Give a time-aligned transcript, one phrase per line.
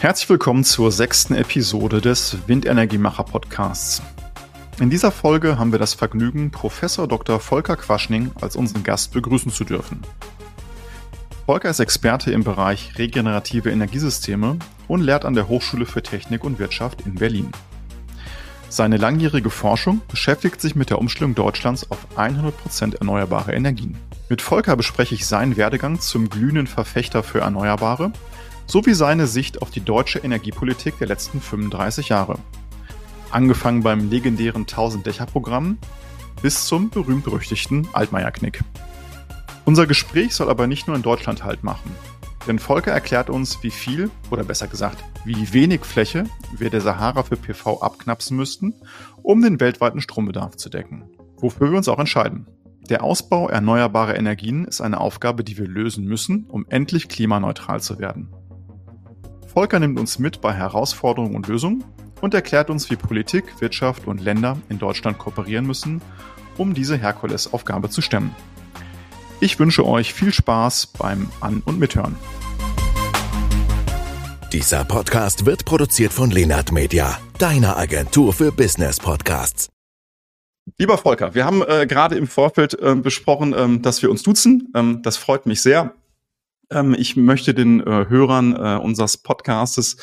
[0.00, 4.02] Herzlich willkommen zur sechsten Episode des Windenergiemacher Podcasts.
[4.78, 7.40] In dieser Folge haben wir das Vergnügen, Professor Dr.
[7.40, 10.02] Volker Quaschning als unseren Gast begrüßen zu dürfen.
[11.46, 16.58] Volker ist Experte im Bereich regenerative Energiesysteme und lehrt an der Hochschule für Technik und
[16.58, 17.50] Wirtschaft in Berlin.
[18.74, 23.96] Seine langjährige Forschung beschäftigt sich mit der Umstellung Deutschlands auf 100% erneuerbare Energien.
[24.28, 28.10] Mit Volker bespreche ich seinen Werdegang zum glühenden Verfechter für Erneuerbare
[28.66, 32.36] sowie seine Sicht auf die deutsche Energiepolitik der letzten 35 Jahre.
[33.30, 35.78] Angefangen beim legendären 1000-Dächer-Programm
[36.42, 38.64] bis zum berühmt-berüchtigten Altmaier-Knick.
[39.64, 41.92] Unser Gespräch soll aber nicht nur in Deutschland Halt machen.
[42.46, 46.24] Denn Volker erklärt uns, wie viel, oder besser gesagt, wie wenig Fläche
[46.58, 48.74] wir der Sahara für PV abknapsen müssten,
[49.22, 51.04] um den weltweiten Strombedarf zu decken.
[51.36, 52.46] Wofür wir uns auch entscheiden.
[52.90, 57.98] Der Ausbau erneuerbarer Energien ist eine Aufgabe, die wir lösen müssen, um endlich klimaneutral zu
[57.98, 58.28] werden.
[59.46, 61.82] Volker nimmt uns mit bei Herausforderungen und Lösungen
[62.20, 66.02] und erklärt uns, wie Politik, Wirtschaft und Länder in Deutschland kooperieren müssen,
[66.58, 68.34] um diese Herkulesaufgabe zu stemmen.
[69.40, 72.16] Ich wünsche euch viel Spaß beim An- und Mithören.
[74.52, 79.68] Dieser Podcast wird produziert von Lenart Media, deiner Agentur für Business Podcasts.
[80.78, 84.72] Lieber Volker, wir haben äh, gerade im Vorfeld äh, besprochen, ähm, dass wir uns duzen.
[84.74, 85.94] Ähm, das freut mich sehr.
[86.70, 89.96] Ähm, ich möchte den äh, Hörern äh, unseres Podcastes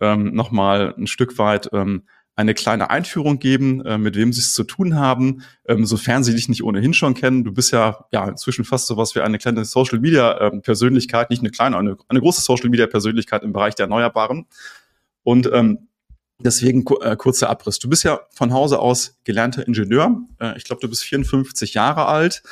[0.00, 2.02] ähm, nochmal ein Stück weit ähm,
[2.34, 6.34] eine kleine Einführung geben, äh, mit wem sie es zu tun haben, ähm, sofern sie
[6.34, 7.44] dich nicht ohnehin schon kennen.
[7.44, 11.30] Du bist ja, ja inzwischen fast so was wie eine kleine Social Media äh, Persönlichkeit,
[11.30, 14.46] nicht eine kleine, eine, eine große Social Media Persönlichkeit im Bereich der Erneuerbaren.
[15.24, 15.88] Und ähm,
[16.38, 17.78] deswegen äh, kurzer Abriss.
[17.78, 20.22] Du bist ja von Hause aus gelernter Ingenieur.
[20.40, 22.42] Äh, ich glaube, du bist 54 Jahre alt.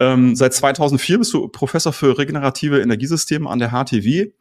[0.00, 4.32] Ähm, seit 2004 bist du Professor für regenerative Energiesysteme an der HTW.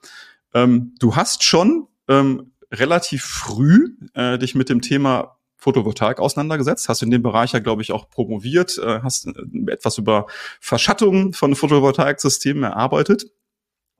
[0.53, 7.03] Ähm, du hast schon ähm, relativ früh äh, dich mit dem Thema Photovoltaik auseinandergesetzt, hast
[7.03, 10.25] in dem Bereich ja, glaube ich, auch promoviert, äh, hast äh, etwas über
[10.59, 13.25] Verschattung von Photovoltaiksystemen erarbeitet.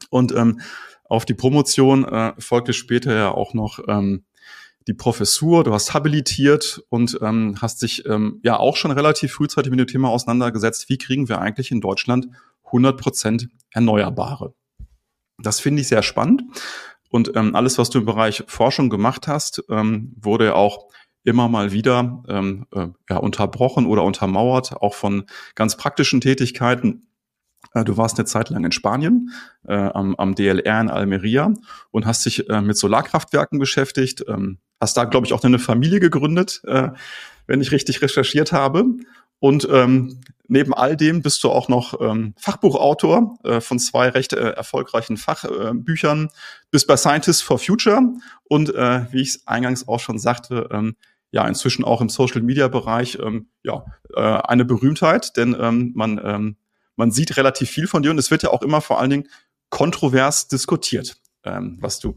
[0.09, 0.61] Und ähm,
[1.05, 4.23] auf die Promotion äh, folgte später ja auch noch ähm,
[4.87, 9.69] die Professur, du hast habilitiert und ähm, hast dich ähm, ja auch schon relativ frühzeitig
[9.69, 12.27] mit dem Thema auseinandergesetzt, wie kriegen wir eigentlich in Deutschland
[12.65, 14.55] 100 Prozent Erneuerbare.
[15.37, 16.43] Das finde ich sehr spannend.
[17.11, 20.87] Und ähm, alles, was du im Bereich Forschung gemacht hast, ähm, wurde auch
[21.23, 27.07] immer mal wieder ähm, äh, ja, unterbrochen oder untermauert, auch von ganz praktischen Tätigkeiten.
[27.73, 29.29] Äh, du warst eine Zeit lang in Spanien
[29.67, 31.53] äh, am, am DLR in Almeria
[31.91, 34.23] und hast dich äh, mit Solarkraftwerken beschäftigt.
[34.27, 36.89] Ähm, hast da, glaube ich, auch eine Familie gegründet, äh,
[37.45, 38.85] wenn ich richtig recherchiert habe.
[39.39, 44.33] Und ähm, neben all dem bist du auch noch ähm, Fachbuchautor äh, von zwei recht
[44.33, 46.37] äh, erfolgreichen Fachbüchern, äh,
[46.71, 48.01] bist bei Scientists for Future
[48.43, 50.97] und äh, wie ich es eingangs auch schon sagte, ähm,
[51.31, 56.19] ja inzwischen auch im Social Media Bereich ähm, ja äh, eine Berühmtheit, denn ähm, man
[56.21, 56.57] ähm,
[56.97, 59.27] man sieht relativ viel von dir und es wird ja auch immer vor allen Dingen
[59.69, 62.15] kontrovers diskutiert, ähm, was du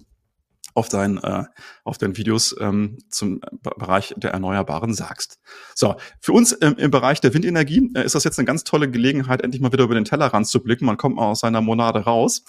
[0.74, 1.44] auf deinen, äh,
[1.84, 5.38] auf deinen Videos ähm, zum Bereich der Erneuerbaren sagst.
[5.74, 8.90] So, für uns im, im Bereich der Windenergie äh, ist das jetzt eine ganz tolle
[8.90, 10.84] Gelegenheit, endlich mal wieder über den Tellerrand zu blicken.
[10.84, 12.44] Man kommt mal aus seiner Monade raus.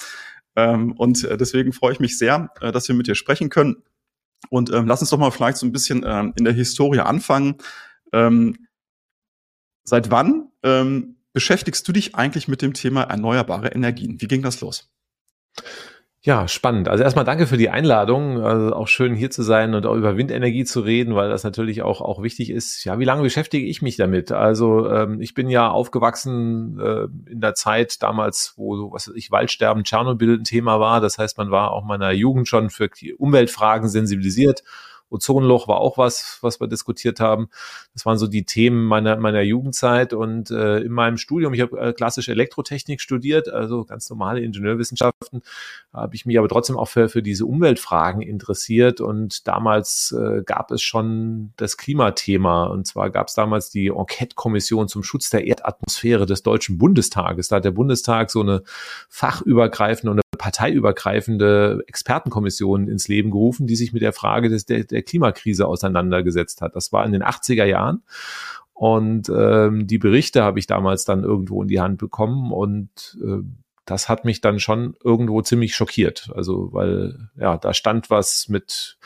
[0.55, 3.83] Ähm, und äh, deswegen freue ich mich sehr, äh, dass wir mit dir sprechen können.
[4.49, 7.55] Und ähm, lass uns doch mal vielleicht so ein bisschen ähm, in der Historie anfangen.
[8.11, 8.67] Ähm,
[9.83, 14.19] seit wann ähm, beschäftigst du dich eigentlich mit dem Thema erneuerbare Energien?
[14.19, 14.89] Wie ging das los?
[16.25, 16.87] Ja, spannend.
[16.89, 18.43] Also erstmal danke für die Einladung.
[18.43, 21.83] Also auch schön hier zu sein und auch über Windenergie zu reden, weil das natürlich
[21.83, 22.83] auch, auch wichtig ist.
[22.83, 24.31] Ja, wie lange beschäftige ich mich damit?
[24.31, 29.29] Also ähm, ich bin ja aufgewachsen äh, in der Zeit damals, wo, was weiß ich,
[29.29, 30.99] Waldsterben, Tschernobyl ein Thema war.
[30.99, 34.63] Das heißt, man war auch meiner Jugend schon für Umweltfragen sensibilisiert
[35.15, 37.49] Ozonloch war auch was, was wir diskutiert haben.
[37.93, 41.79] Das waren so die Themen meiner, meiner Jugendzeit und äh, in meinem Studium, ich habe
[41.79, 45.41] äh, klassische Elektrotechnik studiert, also ganz normale Ingenieurwissenschaften,
[45.93, 50.71] habe ich mich aber trotzdem auch für, für diese Umweltfragen interessiert und damals äh, gab
[50.71, 56.25] es schon das Klimathema und zwar gab es damals die Enquete-Kommission zum Schutz der Erdatmosphäre
[56.25, 57.47] des Deutschen Bundestages.
[57.47, 58.63] Da hat der Bundestag so eine
[59.09, 65.03] fachübergreifende und parteiübergreifende Expertenkommission ins Leben gerufen, die sich mit der Frage des, der, der
[65.03, 66.75] Klimakrise auseinandergesetzt hat.
[66.75, 68.03] Das war in den 80er Jahren.
[68.73, 73.41] Und ähm, die Berichte habe ich damals dann irgendwo in die Hand bekommen und äh,
[73.85, 76.31] das hat mich dann schon irgendwo ziemlich schockiert.
[76.35, 78.97] Also, weil ja, da stand was mit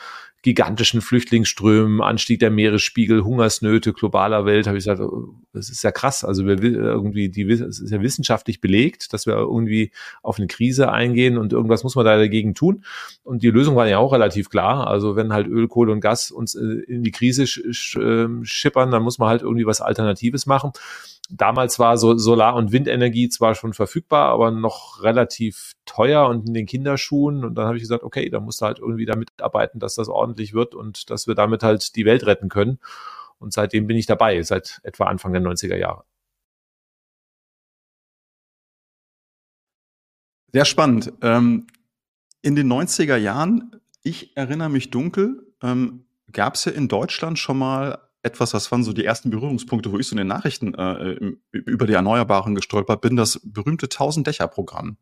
[0.42, 5.92] gigantischen Flüchtlingsströmen, Anstieg der Meeresspiegel, Hungersnöte globaler Welt, habe ich gesagt, oh, das ist ja
[5.92, 6.24] krass.
[6.24, 9.90] Also wir irgendwie, die, es ist ja wissenschaftlich belegt, dass wir irgendwie
[10.22, 12.84] auf eine Krise eingehen und irgendwas muss man da dagegen tun.
[13.22, 14.86] Und die Lösung war ja auch relativ klar.
[14.86, 17.44] Also wenn halt Öl, Kohle und Gas uns äh, in die Krise
[17.96, 20.72] ähm, schippern, dann muss man halt irgendwie was Alternatives machen.
[21.32, 26.54] Damals war so Solar- und Windenergie zwar schon verfügbar, aber noch relativ teuer und in
[26.54, 27.44] den Kinderschuhen.
[27.44, 30.08] Und dann habe ich gesagt, okay, da musst du halt irgendwie damit arbeiten, dass das
[30.08, 32.80] ordentlich wird und dass wir damit halt die Welt retten können.
[33.38, 36.04] Und seitdem bin ich dabei, seit etwa Anfang der 90er Jahre.
[40.52, 41.12] Sehr spannend.
[41.22, 41.66] Ähm,
[42.42, 47.58] in den 90er Jahren, ich erinnere mich dunkel, ähm, gab es ja in Deutschland schon
[47.58, 51.16] mal etwas, das waren so die ersten Berührungspunkte, wo ich so in den Nachrichten äh,
[51.52, 54.98] über die Erneuerbaren gestolpert bin, das berühmte 1000-Dächer-Programm.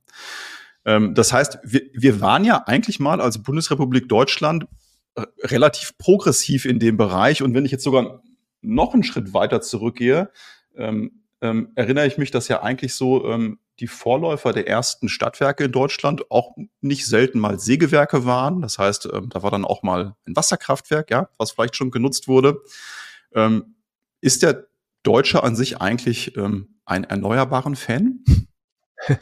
[0.85, 4.67] Ähm, das heißt, wir, wir waren ja eigentlich mal als Bundesrepublik Deutschland
[5.15, 7.43] äh, relativ progressiv in dem Bereich.
[7.43, 8.23] Und wenn ich jetzt sogar
[8.63, 10.31] noch einen Schritt weiter zurückgehe,
[10.77, 15.65] ähm, ähm, erinnere ich mich, dass ja eigentlich so ähm, die Vorläufer der ersten Stadtwerke
[15.65, 18.61] in Deutschland auch nicht selten mal Sägewerke waren.
[18.61, 22.27] Das heißt, ähm, da war dann auch mal ein Wasserkraftwerk, ja, was vielleicht schon genutzt
[22.27, 22.61] wurde.
[23.35, 23.77] Ähm,
[24.21, 24.69] ist der
[25.03, 28.25] Deutsche an sich eigentlich ähm, ein erneuerbaren Fan?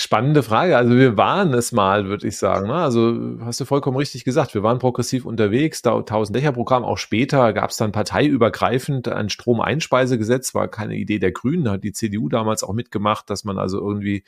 [0.00, 0.76] Spannende Frage.
[0.76, 2.68] Also wir waren es mal, würde ich sagen.
[2.68, 2.74] Ne?
[2.74, 4.54] Also hast du vollkommen richtig gesagt.
[4.54, 5.82] Wir waren progressiv unterwegs.
[5.82, 6.84] Da 1000 Dächer Programm.
[6.84, 10.54] Auch später gab es dann parteiübergreifend ein Stromeinspeisegesetz.
[10.54, 11.68] War keine Idee der Grünen.
[11.68, 14.22] Hat die CDU damals auch mitgemacht, dass man also irgendwie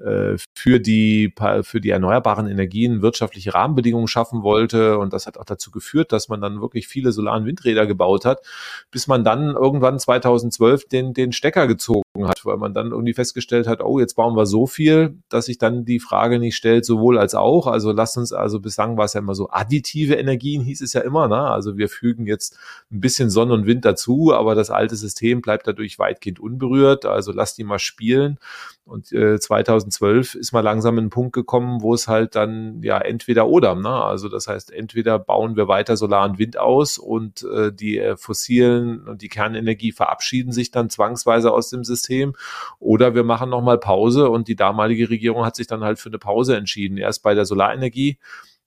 [0.00, 1.32] äh, für die
[1.62, 4.98] für die erneuerbaren Energien wirtschaftliche Rahmenbedingungen schaffen wollte.
[4.98, 8.26] Und das hat auch dazu geführt, dass man dann wirklich viele Solar- und Windräder gebaut
[8.26, 8.42] hat,
[8.90, 13.66] bis man dann irgendwann 2012 den den Stecker gezogen hat, weil man dann irgendwie festgestellt
[13.66, 17.18] hat, oh, jetzt bauen wir so viel, dass sich dann die Frage nicht stellt, sowohl
[17.18, 17.66] als auch.
[17.66, 21.00] Also lasst uns, also bislang war es ja immer so, additive Energien hieß es ja
[21.00, 21.40] immer, ne?
[21.40, 22.56] Also wir fügen jetzt
[22.90, 27.06] ein bisschen Sonne und Wind dazu, aber das alte System bleibt dadurch weitgehend unberührt.
[27.06, 28.38] Also lasst die mal spielen.
[28.86, 33.48] Und äh, 2012 ist mal langsam ein Punkt gekommen, wo es halt dann ja entweder
[33.48, 33.90] oder, ne?
[33.90, 38.16] Also das heißt, entweder bauen wir weiter Solar und Wind aus und äh, die äh,
[38.16, 42.05] fossilen und die Kernenergie verabschieden sich dann zwangsweise aus dem System,
[42.78, 46.18] oder wir machen nochmal Pause und die damalige Regierung hat sich dann halt für eine
[46.18, 46.98] Pause entschieden.
[46.98, 48.18] Erst bei der Solarenergie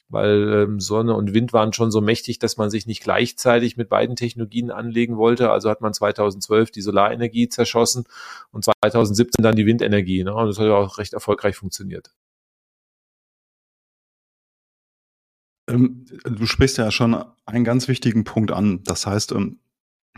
[0.09, 3.89] weil ähm, Sonne und Wind waren schon so mächtig, dass man sich nicht gleichzeitig mit
[3.89, 5.51] beiden Technologien anlegen wollte.
[5.51, 8.05] Also hat man 2012 die Solarenergie zerschossen
[8.51, 10.23] und 2017 dann die Windenergie.
[10.23, 10.33] Ne?
[10.33, 12.11] Und das hat ja auch recht erfolgreich funktioniert.
[15.69, 18.83] Ähm, du sprichst ja schon einen ganz wichtigen Punkt an.
[18.83, 19.59] Das heißt, ähm,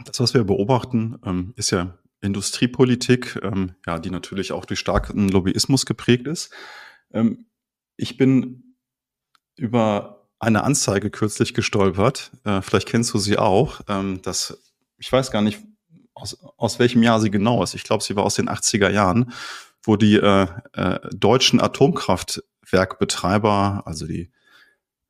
[0.05, 5.85] das, was wir beobachten, ist ja Industriepolitik, ähm, ja, die natürlich auch durch starken Lobbyismus
[5.85, 6.51] geprägt ist.
[7.11, 7.45] Ähm,
[7.97, 8.75] ich bin
[9.57, 12.31] über eine Anzeige kürzlich gestolpert.
[12.45, 13.81] Äh, vielleicht kennst du sie auch.
[13.87, 15.59] Ähm, das, ich weiß gar nicht,
[16.13, 17.73] aus, aus welchem Jahr sie genau ist.
[17.73, 19.33] Ich glaube, sie war aus den 80er Jahren,
[19.83, 24.31] wo die äh, äh, deutschen Atomkraftwerkbetreiber, also die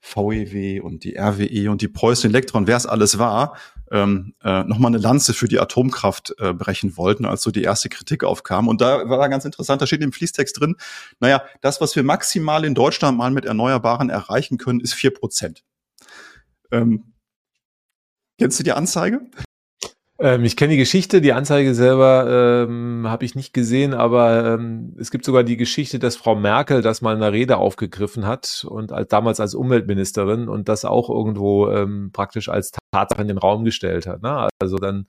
[0.02, 3.56] VEW und die RWE und die Preußen Elektron, wer es alles war,
[3.92, 7.90] ähm, äh, nochmal eine Lanze für die Atomkraft äh, brechen wollten, als so die erste
[7.90, 8.68] Kritik aufkam.
[8.68, 10.76] Und da war ganz interessant, da steht im Fließtext drin,
[11.20, 15.64] naja, das, was wir maximal in Deutschland mal mit Erneuerbaren erreichen können, ist vier Prozent.
[16.72, 17.14] Ähm,
[18.40, 19.22] kennst du die Anzeige?
[20.22, 24.96] Ähm, ich kenne die Geschichte, die Anzeige selber ähm, habe ich nicht gesehen, aber ähm,
[25.00, 28.64] es gibt sogar die Geschichte, dass Frau Merkel das mal in einer Rede aufgegriffen hat
[28.70, 33.40] und als, damals als Umweltministerin und das auch irgendwo ähm, praktisch als Tatsache in den
[33.40, 34.22] Raum gestellt hat.
[34.22, 34.48] Ne?
[34.60, 35.08] Also dann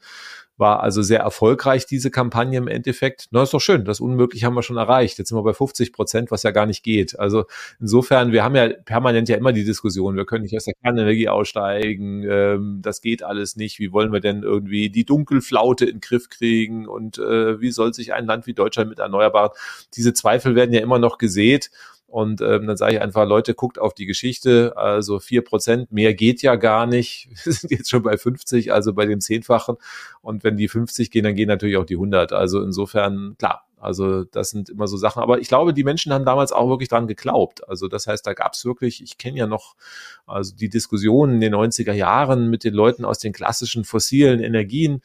[0.62, 3.26] war also sehr erfolgreich, diese Kampagne im Endeffekt.
[3.32, 5.18] Na, ist doch schön, das Unmögliche haben wir schon erreicht.
[5.18, 7.18] Jetzt sind wir bei 50 Prozent, was ja gar nicht geht.
[7.18, 7.46] Also
[7.80, 11.28] insofern, wir haben ja permanent ja immer die Diskussion, wir können nicht aus der Kernenergie
[11.28, 13.80] aussteigen, ähm, das geht alles nicht.
[13.80, 17.92] Wie wollen wir denn irgendwie die Dunkelflaute in den Griff kriegen und äh, wie soll
[17.92, 19.50] sich ein Land wie Deutschland mit Erneuerbaren?
[19.96, 21.70] Diese Zweifel werden ja immer noch gesät.
[22.12, 24.76] Und ähm, dann sage ich einfach, Leute, guckt auf die Geschichte.
[24.76, 27.30] Also vier Prozent, mehr geht ja gar nicht.
[27.44, 29.76] Wir sind jetzt schon bei 50, also bei dem Zehnfachen.
[30.20, 32.34] Und wenn die 50 gehen, dann gehen natürlich auch die 100.
[32.34, 35.22] Also insofern, klar, also das sind immer so Sachen.
[35.22, 37.66] Aber ich glaube, die Menschen haben damals auch wirklich dran geglaubt.
[37.66, 39.74] Also das heißt, da gab es wirklich, ich kenne ja noch
[40.26, 45.00] also die Diskussionen in den 90er Jahren mit den Leuten aus den klassischen fossilen Energien.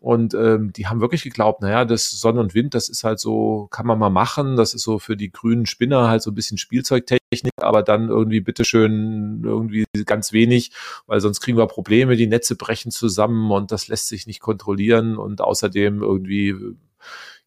[0.00, 3.68] Und ähm, die haben wirklich geglaubt, naja, das Sonne und Wind, das ist halt so,
[3.70, 6.58] kann man mal machen, das ist so für die grünen Spinner halt so ein bisschen
[6.58, 10.72] Spielzeugtechnik, aber dann irgendwie bitteschön irgendwie ganz wenig,
[11.06, 15.16] weil sonst kriegen wir Probleme, die Netze brechen zusammen und das lässt sich nicht kontrollieren.
[15.16, 16.54] Und außerdem irgendwie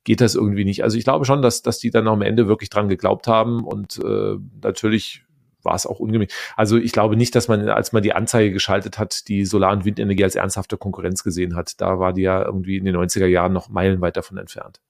[0.03, 0.83] geht das irgendwie nicht.
[0.83, 3.63] Also ich glaube schon, dass, dass die dann am Ende wirklich dran geglaubt haben.
[3.63, 5.23] Und äh, natürlich
[5.63, 6.27] war es auch ungemein.
[6.55, 9.85] Also ich glaube nicht, dass man, als man die Anzeige geschaltet hat, die Solar- und
[9.85, 11.79] Windenergie als ernsthafte Konkurrenz gesehen hat.
[11.81, 14.81] Da war die ja irgendwie in den 90er Jahren noch meilenweit davon entfernt.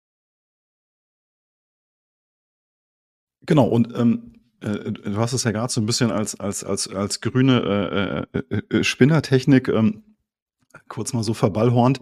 [3.46, 6.88] Genau, und ähm, äh, du hast es ja gerade so ein bisschen als, als, als,
[6.88, 10.04] als grüne äh, äh, äh Spinnertechnik ähm,
[10.88, 12.00] kurz mal so verballhornt.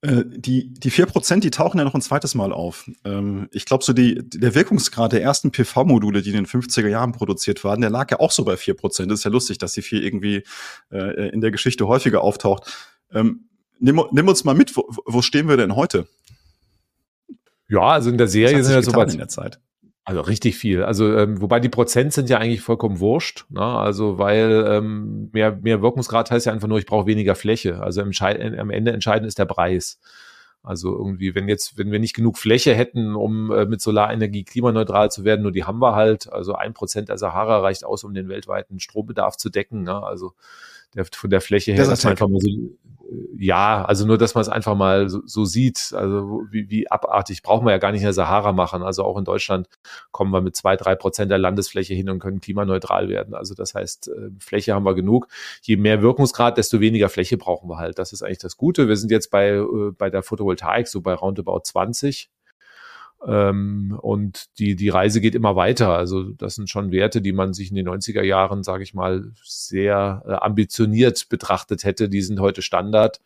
[0.00, 2.88] Äh, die, die vier Prozent, die tauchen ja noch ein zweites Mal auf.
[3.04, 7.12] Ähm, ich glaube, so die, der Wirkungsgrad der ersten PV-Module, die in den 50er Jahren
[7.12, 9.10] produziert waren, der lag ja auch so bei vier Prozent.
[9.10, 10.44] Das ist ja lustig, dass die vier irgendwie
[10.92, 12.72] äh, in der Geschichte häufiger auftaucht.
[13.12, 13.48] Ähm,
[13.80, 16.06] nimm, nimm uns mal mit, wo, wo stehen wir denn heute?
[17.68, 19.60] Ja, also in der Serie sind wir so weit in der Zeit.
[20.08, 20.84] Also richtig viel.
[20.84, 23.44] Also ähm, wobei die Prozent sind ja eigentlich vollkommen wurscht.
[23.50, 23.60] Ne?
[23.60, 27.82] Also weil ähm, mehr, mehr Wirkungsgrad heißt ja einfach nur, ich brauche weniger Fläche.
[27.82, 28.12] Also im
[28.58, 30.00] am Ende entscheidend ist der Preis.
[30.62, 35.10] Also irgendwie, wenn jetzt, wenn wir nicht genug Fläche hätten, um äh, mit Solarenergie klimaneutral
[35.10, 36.32] zu werden, nur die haben wir halt.
[36.32, 39.82] Also ein Prozent der Sahara reicht aus, um den weltweiten Strombedarf zu decken.
[39.82, 40.02] Ne?
[40.02, 40.32] Also
[40.94, 42.48] der, von der Fläche her, dass man einfach mal so,
[43.38, 47.42] ja, also nur, dass man es einfach mal so, so sieht, also wie, wie abartig,
[47.42, 48.82] brauchen wir ja gar nicht in der Sahara machen.
[48.82, 49.68] Also auch in Deutschland
[50.10, 53.34] kommen wir mit zwei, drei Prozent der Landesfläche hin und können klimaneutral werden.
[53.34, 55.28] Also das heißt, äh, Fläche haben wir genug.
[55.62, 57.98] Je mehr Wirkungsgrad, desto weniger Fläche brauchen wir halt.
[57.98, 58.88] Das ist eigentlich das Gute.
[58.88, 62.30] Wir sind jetzt bei, äh, bei der Photovoltaik so bei roundabout 20
[63.26, 65.90] ähm, und die, die Reise geht immer weiter.
[65.90, 69.32] Also das sind schon Werte, die man sich in den 90er Jahren, sage ich mal,
[69.42, 72.08] sehr äh, ambitioniert betrachtet hätte.
[72.08, 73.20] Die sind heute Standard.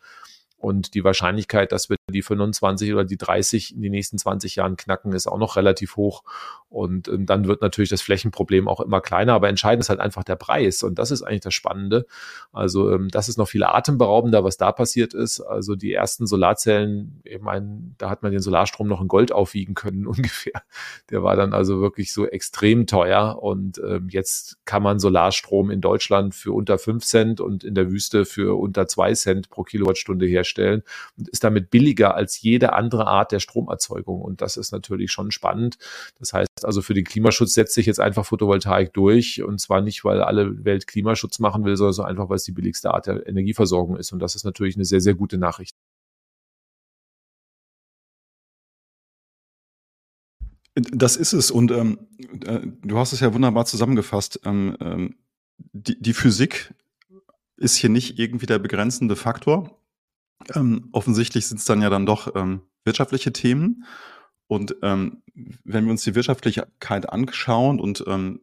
[0.63, 4.77] Und die Wahrscheinlichkeit, dass wir die 25 oder die 30 in den nächsten 20 Jahren
[4.77, 6.23] knacken, ist auch noch relativ hoch.
[6.69, 9.33] Und ähm, dann wird natürlich das Flächenproblem auch immer kleiner.
[9.33, 10.81] Aber entscheidend ist halt einfach der Preis.
[10.81, 12.05] Und das ist eigentlich das Spannende.
[12.53, 15.41] Also ähm, das ist noch viel atemberaubender, was da passiert ist.
[15.41, 19.73] Also die ersten Solarzellen, ich meine, da hat man den Solarstrom noch in Gold aufwiegen
[19.73, 20.63] können ungefähr.
[21.09, 23.43] Der war dann also wirklich so extrem teuer.
[23.43, 27.91] Und ähm, jetzt kann man Solarstrom in Deutschland für unter 5 Cent und in der
[27.91, 30.83] Wüste für unter 2 Cent pro Kilowattstunde herstellen herstellen
[31.17, 34.21] und ist damit billiger als jede andere Art der Stromerzeugung.
[34.21, 35.77] Und das ist natürlich schon spannend.
[36.19, 39.43] Das heißt also, für den Klimaschutz setzt sich jetzt einfach Photovoltaik durch.
[39.43, 42.93] Und zwar nicht, weil alle Welt Klimaschutz machen will, sondern einfach, weil es die billigste
[42.93, 44.11] Art der Energieversorgung ist.
[44.11, 45.75] Und das ist natürlich eine sehr, sehr gute Nachricht.
[50.75, 51.51] Das ist es.
[51.51, 52.07] Und ähm,
[52.45, 54.39] äh, du hast es ja wunderbar zusammengefasst.
[54.43, 55.15] Ähm, ähm,
[55.71, 56.73] die, die Physik
[57.57, 59.82] ist hier nicht irgendwie der begrenzende Faktor.
[60.55, 63.85] Ähm, offensichtlich sind es dann ja dann doch ähm, wirtschaftliche Themen.
[64.47, 65.23] Und ähm,
[65.63, 68.41] wenn wir uns die Wirtschaftlichkeit anschauen und ähm,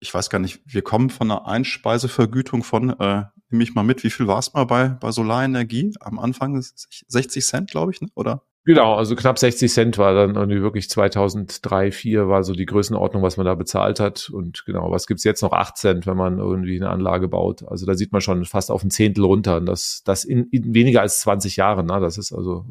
[0.00, 4.04] ich weiß gar nicht, wir kommen von einer Einspeisevergütung von, äh, nehme ich mal mit,
[4.04, 6.60] wie viel war es mal bei, bei Solarenergie am Anfang?
[6.60, 8.08] 60 Cent, glaube ich, ne?
[8.14, 8.45] oder?
[8.66, 13.22] Genau, also knapp 60 Cent war dann irgendwie wirklich 2003, 2004 war so die Größenordnung,
[13.22, 14.28] was man da bezahlt hat.
[14.28, 15.52] Und genau, was gibt's jetzt noch?
[15.52, 17.62] 8 Cent, wenn man irgendwie eine Anlage baut.
[17.68, 19.58] Also da sieht man schon fast auf ein Zehntel runter.
[19.58, 21.86] Und das, das in, in weniger als 20 Jahren.
[21.86, 22.00] Ne?
[22.00, 22.66] Das ist also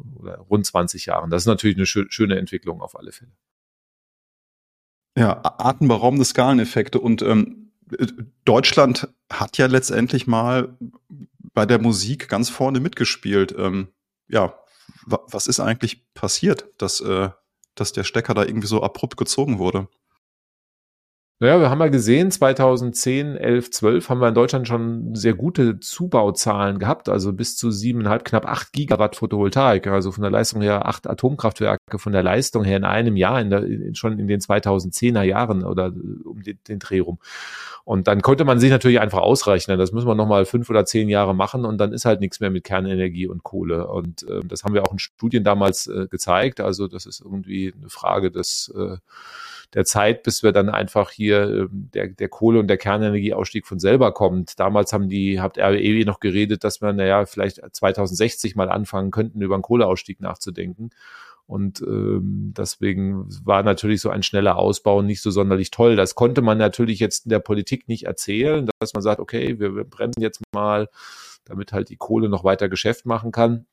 [0.50, 1.30] rund 20 Jahren.
[1.30, 3.32] Das ist natürlich eine schö schöne Entwicklung auf alle Fälle.
[5.16, 7.00] Ja, atemberaubende Skaleneffekte.
[7.00, 7.72] Und ähm,
[8.44, 10.76] Deutschland hat ja letztendlich mal
[11.54, 13.54] bei der Musik ganz vorne mitgespielt.
[13.56, 13.88] Ähm,
[14.28, 14.52] ja,
[15.06, 17.30] was ist eigentlich passiert, dass, äh,
[17.74, 19.88] dass der Stecker da irgendwie so abrupt gezogen wurde?
[21.38, 25.78] Naja, wir haben ja gesehen, 2010, 11, 12 haben wir in Deutschland schon sehr gute
[25.80, 30.86] Zubauzahlen gehabt, also bis zu siebeneinhalb, knapp acht Gigawatt Photovoltaik, also von der Leistung her
[30.86, 35.24] acht Atomkraftwerke, von der Leistung her in einem Jahr, in der, schon in den 2010er
[35.24, 35.92] Jahren oder
[36.24, 37.18] um den, den Dreh rum.
[37.84, 39.78] Und dann konnte man sich natürlich einfach ausrechnen.
[39.78, 42.50] Das müssen wir nochmal fünf oder zehn Jahre machen und dann ist halt nichts mehr
[42.50, 43.88] mit Kernenergie und Kohle.
[43.88, 46.60] Und äh, das haben wir auch in Studien damals äh, gezeigt.
[46.60, 48.96] Also das ist irgendwie eine Frage des äh,
[49.74, 53.78] der Zeit, bis wir dann einfach hier äh, der, der Kohle- und der Kernenergieausstieg von
[53.78, 54.58] selber kommt.
[54.58, 59.40] Damals haben die, habt RWE noch geredet, dass wir, naja, vielleicht 2060 mal anfangen könnten,
[59.40, 60.90] über einen Kohleausstieg nachzudenken.
[61.46, 65.94] Und ähm, deswegen war natürlich so ein schneller Ausbau nicht so sonderlich toll.
[65.94, 69.76] Das konnte man natürlich jetzt in der Politik nicht erzählen, dass man sagt, okay, wir,
[69.76, 70.88] wir bremsen jetzt mal,
[71.44, 73.66] damit halt die Kohle noch weiter Geschäft machen kann.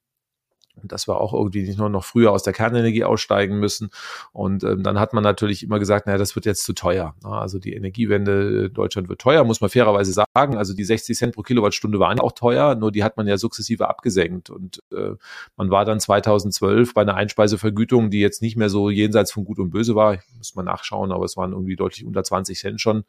[0.82, 3.90] Und dass wir auch irgendwie nicht nur noch früher aus der Kernenergie aussteigen müssen.
[4.32, 7.16] Und ähm, dann hat man natürlich immer gesagt, naja, das wird jetzt zu teuer.
[7.24, 10.58] Also die Energiewende in Deutschland wird teuer, muss man fairerweise sagen.
[10.58, 13.88] Also die 60 Cent pro Kilowattstunde waren auch teuer, nur die hat man ja sukzessive
[13.88, 14.50] abgesenkt.
[14.50, 15.12] Und äh,
[15.56, 19.60] man war dann 2012 bei einer Einspeisevergütung, die jetzt nicht mehr so jenseits von Gut
[19.60, 20.16] und Böse war.
[20.16, 23.04] Ich muss mal nachschauen, aber es waren irgendwie deutlich unter 20 Cent schon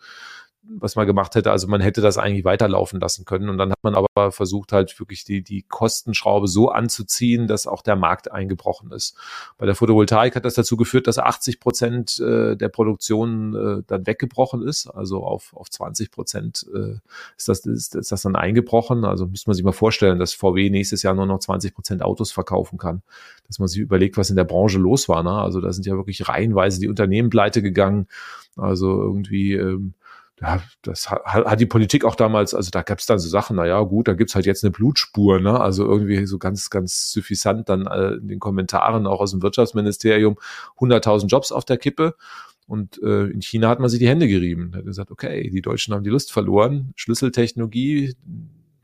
[0.66, 1.50] was man gemacht hätte.
[1.50, 3.48] Also man hätte das eigentlich weiterlaufen lassen können.
[3.48, 7.82] Und dann hat man aber versucht halt wirklich die, die Kostenschraube so anzuziehen, dass auch
[7.82, 9.16] der Markt eingebrochen ist.
[9.58, 14.06] Bei der Photovoltaik hat das dazu geführt, dass 80 Prozent äh, der Produktion äh, dann
[14.06, 14.86] weggebrochen ist.
[14.86, 16.98] Also auf, auf 20 Prozent äh,
[17.36, 19.04] ist, das, ist, ist das dann eingebrochen.
[19.04, 22.32] Also müsste man sich mal vorstellen, dass VW nächstes Jahr nur noch 20 Prozent Autos
[22.32, 23.02] verkaufen kann.
[23.46, 25.22] Dass man sich überlegt, was in der Branche los war.
[25.22, 25.32] Ne?
[25.32, 28.06] Also da sind ja wirklich reihenweise die Unternehmen pleite gegangen.
[28.56, 29.94] Also irgendwie ähm,
[30.82, 34.08] das hat, die Politik auch damals, also da gab es dann so Sachen, naja, gut,
[34.08, 35.60] da gibt's halt jetzt eine Blutspur, ne?
[35.60, 40.36] Also irgendwie so ganz, ganz suffisant dann äh, in den Kommentaren auch aus dem Wirtschaftsministerium
[40.78, 42.16] 100.000 Jobs auf der Kippe.
[42.66, 44.70] Und äh, in China hat man sich die Hände gerieben.
[44.72, 46.92] Da hat gesagt, okay, die Deutschen haben die Lust verloren.
[46.96, 48.16] Schlüsseltechnologie,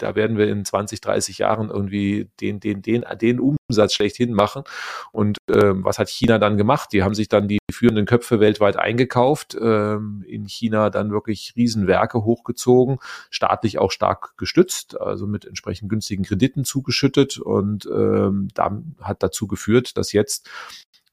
[0.02, 4.64] da werden wir in 20, 30 Jahren irgendwie den, den, den, den Umsatz schlechthin machen.
[5.12, 6.90] Und ähm, was hat China dann gemacht?
[6.92, 12.24] Die haben sich dann die führenden Köpfe weltweit eingekauft, ähm, in China dann wirklich Riesenwerke
[12.24, 12.98] hochgezogen,
[13.30, 19.46] staatlich auch stark gestützt, also mit entsprechend günstigen Krediten zugeschüttet und ähm, da hat dazu
[19.46, 20.48] geführt, dass jetzt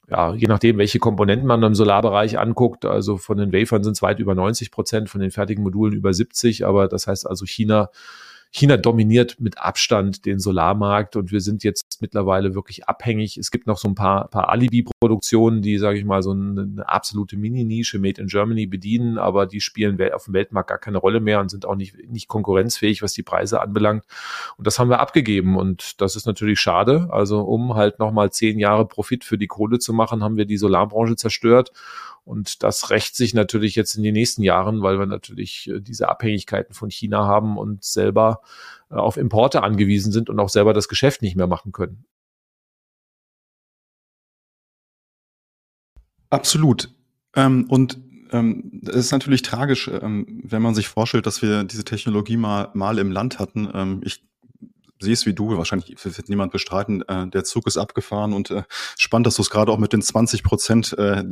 [0.10, 4.02] ja, je nachdem, welche Komponenten man im Solarbereich anguckt, also von den Wafern sind es
[4.02, 7.90] weit über 90 Prozent, von den fertigen Modulen über 70, aber das heißt also China
[8.52, 13.38] China dominiert mit Abstand den Solarmarkt und wir sind jetzt mittlerweile wirklich abhängig.
[13.38, 16.90] Es gibt noch so ein paar, paar Alibi-Produktionen, die, sage ich mal, so eine, eine
[16.90, 21.20] absolute Mini-Nische Made in Germany bedienen, aber die spielen auf dem Weltmarkt gar keine Rolle
[21.20, 24.06] mehr und sind auch nicht, nicht konkurrenzfähig, was die Preise anbelangt.
[24.58, 27.08] Und das haben wir abgegeben und das ist natürlich schade.
[27.12, 30.58] Also um halt nochmal zehn Jahre Profit für die Kohle zu machen, haben wir die
[30.58, 31.72] Solarbranche zerstört.
[32.28, 36.10] Und das rächt sich natürlich jetzt in den nächsten Jahren, weil wir natürlich äh, diese
[36.10, 38.37] Abhängigkeiten von China haben und selber
[38.90, 42.06] äh, auf Importe angewiesen sind und auch selber das Geschäft nicht mehr machen können.
[46.30, 46.90] Absolut.
[47.36, 48.00] Ähm, und
[48.32, 52.70] ähm, es ist natürlich tragisch, ähm, wenn man sich vorstellt, dass wir diese Technologie mal,
[52.74, 53.70] mal im Land hatten.
[53.74, 54.28] Ähm, ich
[55.00, 58.64] siehst wie du, wahrscheinlich wird niemand bestreiten, äh, der Zug ist abgefahren und äh,
[58.98, 61.24] spannend, dass du es gerade auch mit den 20 Prozent äh,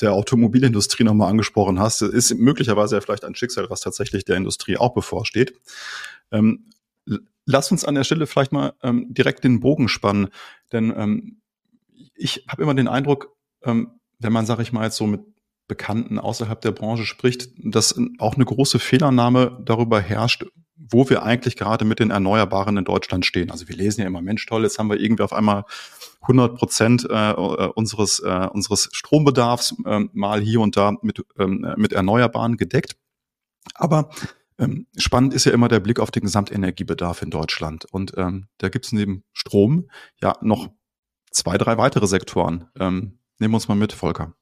[0.00, 2.02] der Automobilindustrie nochmal angesprochen hast.
[2.02, 5.54] Ist möglicherweise ja vielleicht ein Schicksal, was tatsächlich der Industrie auch bevorsteht.
[6.32, 6.70] Ähm,
[7.46, 10.28] lass uns an der Stelle vielleicht mal ähm, direkt den Bogen spannen,
[10.72, 11.40] denn ähm,
[12.14, 15.22] ich habe immer den Eindruck, ähm, wenn man, sage ich mal, jetzt so mit
[15.66, 20.44] Bekannten außerhalb der Branche spricht, dass auch eine große Fehlannahme darüber herrscht,
[20.76, 23.50] wo wir eigentlich gerade mit den Erneuerbaren in Deutschland stehen.
[23.50, 25.64] Also wir lesen ja immer, Mensch, toll, jetzt haben wir irgendwie auf einmal
[26.22, 27.34] 100 Prozent äh, äh,
[27.74, 32.96] unseres, äh, unseres Strombedarfs äh, mal hier und da mit, ähm, mit Erneuerbaren gedeckt.
[33.74, 34.10] Aber
[34.58, 37.84] ähm, spannend ist ja immer der Blick auf den Gesamtenergiebedarf in Deutschland.
[37.86, 39.88] Und ähm, da gibt es neben Strom
[40.20, 40.68] ja noch
[41.30, 42.68] zwei, drei weitere Sektoren.
[42.78, 44.34] Ähm, nehmen wir uns mal mit, Volker.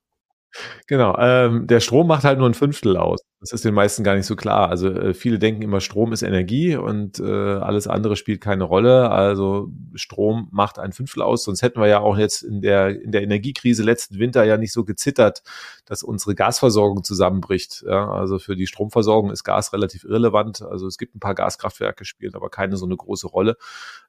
[0.87, 3.21] Genau, ähm, der Strom macht halt nur ein Fünftel aus.
[3.41, 4.69] Das ist den meisten gar nicht so klar.
[4.69, 9.11] Also äh, viele denken immer, Strom ist Energie und äh, alles andere spielt keine Rolle.
[9.11, 13.11] Also Strom macht ein Fünftel aus, sonst hätten wir ja auch jetzt in der, in
[13.11, 15.43] der Energiekrise letzten Winter ja nicht so gezittert,
[15.87, 17.83] dass unsere Gasversorgung zusammenbricht.
[17.85, 20.63] Ja, also für die Stromversorgung ist Gas relativ irrelevant.
[20.63, 23.57] Also es gibt ein paar Gaskraftwerke, spielen aber keine so eine große Rolle.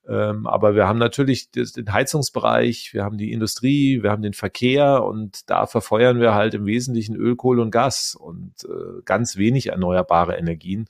[0.07, 5.03] Ähm, aber wir haben natürlich den Heizungsbereich, wir haben die Industrie, wir haben den Verkehr
[5.03, 9.67] und da verfeuern wir halt im Wesentlichen Öl, Kohle und Gas und äh, ganz wenig
[9.67, 10.87] erneuerbare Energien.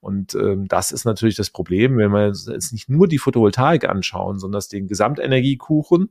[0.00, 4.38] Und ähm, das ist natürlich das Problem, wenn wir jetzt nicht nur die Photovoltaik anschauen,
[4.38, 6.10] sondern den Gesamtenergiekuchen,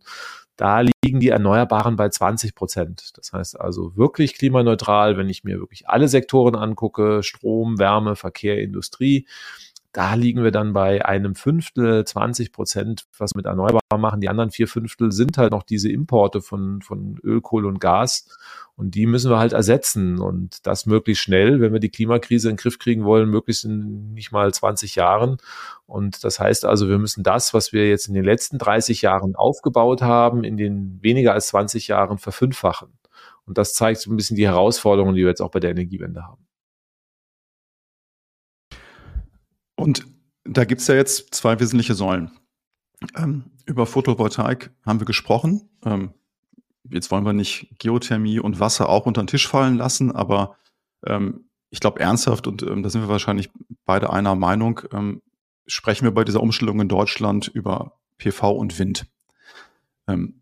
[0.58, 3.12] da liegen die Erneuerbaren bei 20 Prozent.
[3.17, 8.62] Das heißt also wirklich klimaneutral, wenn ich mir wirklich alle Sektoren angucke, Strom, Wärme, Verkehr,
[8.62, 9.28] Industrie,
[9.95, 14.19] da liegen wir dann bei einem Fünftel, 20 Prozent, was mit erneuerbar machen.
[14.19, 18.27] Die anderen vier Fünftel sind halt noch diese Importe von, von Öl, Kohle und Gas.
[18.75, 20.19] Und die müssen wir halt ersetzen.
[20.19, 24.13] Und das möglichst schnell, wenn wir die Klimakrise in den Griff kriegen wollen, möglichst in
[24.13, 25.38] nicht mal 20 Jahren.
[25.86, 29.38] Und das heißt also, wir müssen das, was wir jetzt in den letzten 30 Jahren
[29.38, 32.89] aufgebaut haben, in den weniger als 20 Jahren verfünffachen.
[33.45, 36.23] Und das zeigt so ein bisschen die Herausforderungen, die wir jetzt auch bei der Energiewende
[36.23, 36.44] haben.
[39.75, 40.05] Und
[40.43, 42.31] da gibt's ja jetzt zwei wesentliche Säulen.
[43.15, 45.69] Ähm, über Photovoltaik haben wir gesprochen.
[45.83, 46.13] Ähm,
[46.89, 50.55] jetzt wollen wir nicht Geothermie und Wasser auch unter den Tisch fallen lassen, aber
[51.05, 53.49] ähm, ich glaube ernsthaft, und ähm, da sind wir wahrscheinlich
[53.85, 55.21] beide einer Meinung, ähm,
[55.67, 59.07] sprechen wir bei dieser Umstellung in Deutschland über PV und Wind.
[60.07, 60.41] Ähm,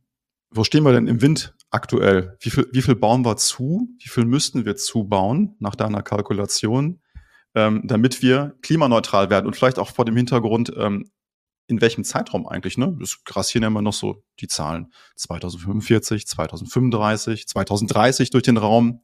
[0.51, 2.37] wo stehen wir denn im Wind aktuell?
[2.39, 3.89] Wie viel, wie viel bauen wir zu?
[3.99, 6.99] Wie viel müssten wir zubauen nach deiner Kalkulation?
[7.55, 11.09] Ähm, damit wir klimaneutral werden und vielleicht auch vor dem Hintergrund, ähm,
[11.67, 12.95] in welchem Zeitraum eigentlich, ne?
[12.99, 14.91] Das grassieren ja immer noch so die Zahlen.
[15.15, 19.01] 2045, 2035, 2030 durch den Raum.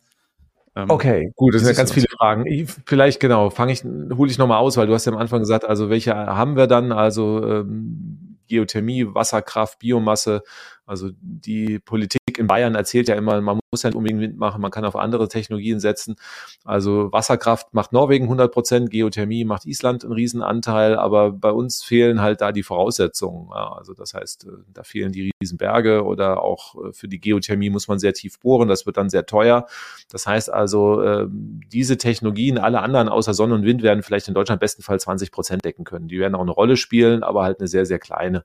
[0.75, 2.45] Ähm, okay, gut, das sind ja ganz viele Fragen.
[2.45, 5.39] Ich, vielleicht genau, fange ich, hole ich nochmal aus, weil du hast ja am Anfang
[5.39, 6.91] gesagt, also welche haben wir dann?
[6.91, 10.43] Also ähm, Geothermie, Wasserkraft, Biomasse,
[10.89, 14.61] also die Politik in Bayern erzählt ja immer, man muss ja nicht unbedingt Wind machen,
[14.61, 16.15] man kann auf andere Technologien setzen.
[16.63, 22.21] Also Wasserkraft macht Norwegen 100 Prozent, Geothermie macht Island einen Riesenanteil, aber bei uns fehlen
[22.21, 23.51] halt da die Voraussetzungen.
[23.51, 27.87] Also das heißt, äh, da fehlen die Riesenberge oder auch äh, für die Geothermie muss
[27.87, 29.67] man sehr tief bohren, das wird dann sehr teuer.
[30.09, 34.33] Das heißt also, ähm, diese Technologien, alle anderen außer Sonne und Wind werden vielleicht in
[34.33, 36.07] Deutschland bestenfalls 20 Prozent decken können.
[36.07, 38.43] Die werden auch eine Rolle spielen, aber halt eine sehr, sehr kleine.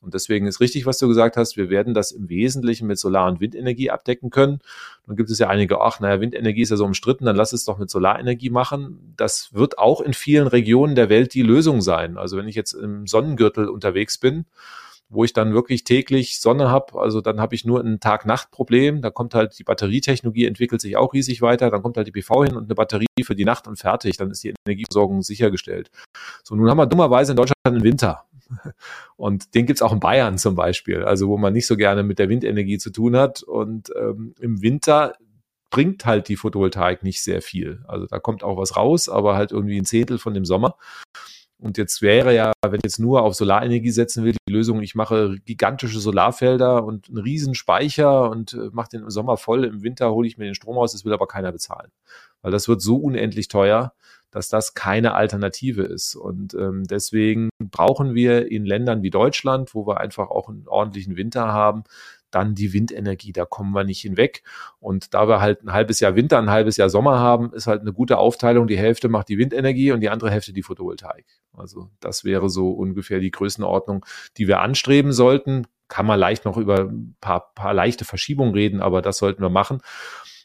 [0.00, 3.26] Und deswegen ist richtig, was du gesagt hast, wir werden das im Wesentlichen mit Solar-
[3.26, 4.60] und Windenergie abdecken können.
[5.06, 7.64] Dann gibt es ja einige, ach, naja, Windenergie ist ja so umstritten, dann lass es
[7.64, 9.12] doch mit Solarenergie machen.
[9.16, 12.16] Das wird auch in vielen Regionen der Welt die Lösung sein.
[12.16, 14.46] Also wenn ich jetzt im Sonnengürtel unterwegs bin,
[15.08, 19.02] wo ich dann wirklich täglich Sonne habe, also dann habe ich nur ein Tag-Nacht-Problem.
[19.02, 21.70] Da kommt halt die Batterietechnologie, entwickelt sich auch riesig weiter.
[21.70, 24.16] Dann kommt halt die PV hin und eine Batterie für die Nacht und fertig.
[24.16, 25.90] Dann ist die Energieversorgung sichergestellt.
[26.42, 28.24] So, nun haben wir dummerweise in Deutschland einen Winter.
[29.16, 32.18] Und den gibt's auch in Bayern zum Beispiel, also wo man nicht so gerne mit
[32.18, 33.42] der Windenergie zu tun hat.
[33.42, 35.14] Und ähm, im Winter
[35.70, 37.82] bringt halt die Photovoltaik nicht sehr viel.
[37.88, 40.76] Also da kommt auch was raus, aber halt irgendwie ein Zehntel von dem Sommer.
[41.58, 44.94] Und jetzt wäre ja, wenn ich jetzt nur auf Solarenergie setzen will, die Lösung, ich
[44.94, 49.82] mache gigantische Solarfelder und einen riesen Speicher und äh, mache den im Sommer voll, im
[49.82, 51.90] Winter hole ich mir den Strom aus, das will aber keiner bezahlen.
[52.42, 53.94] Weil das wird so unendlich teuer,
[54.34, 56.16] dass das keine Alternative ist.
[56.16, 61.16] Und ähm, deswegen brauchen wir in Ländern wie Deutschland, wo wir einfach auch einen ordentlichen
[61.16, 61.84] Winter haben,
[62.32, 63.32] dann die Windenergie.
[63.32, 64.42] Da kommen wir nicht hinweg.
[64.80, 67.82] Und da wir halt ein halbes Jahr Winter, ein halbes Jahr Sommer haben, ist halt
[67.82, 68.66] eine gute Aufteilung.
[68.66, 71.26] Die Hälfte macht die Windenergie und die andere Hälfte die Photovoltaik.
[71.56, 74.04] Also das wäre so ungefähr die Größenordnung,
[74.36, 75.68] die wir anstreben sollten.
[75.86, 79.50] Kann man leicht noch über ein paar, paar leichte Verschiebungen reden, aber das sollten wir
[79.50, 79.80] machen.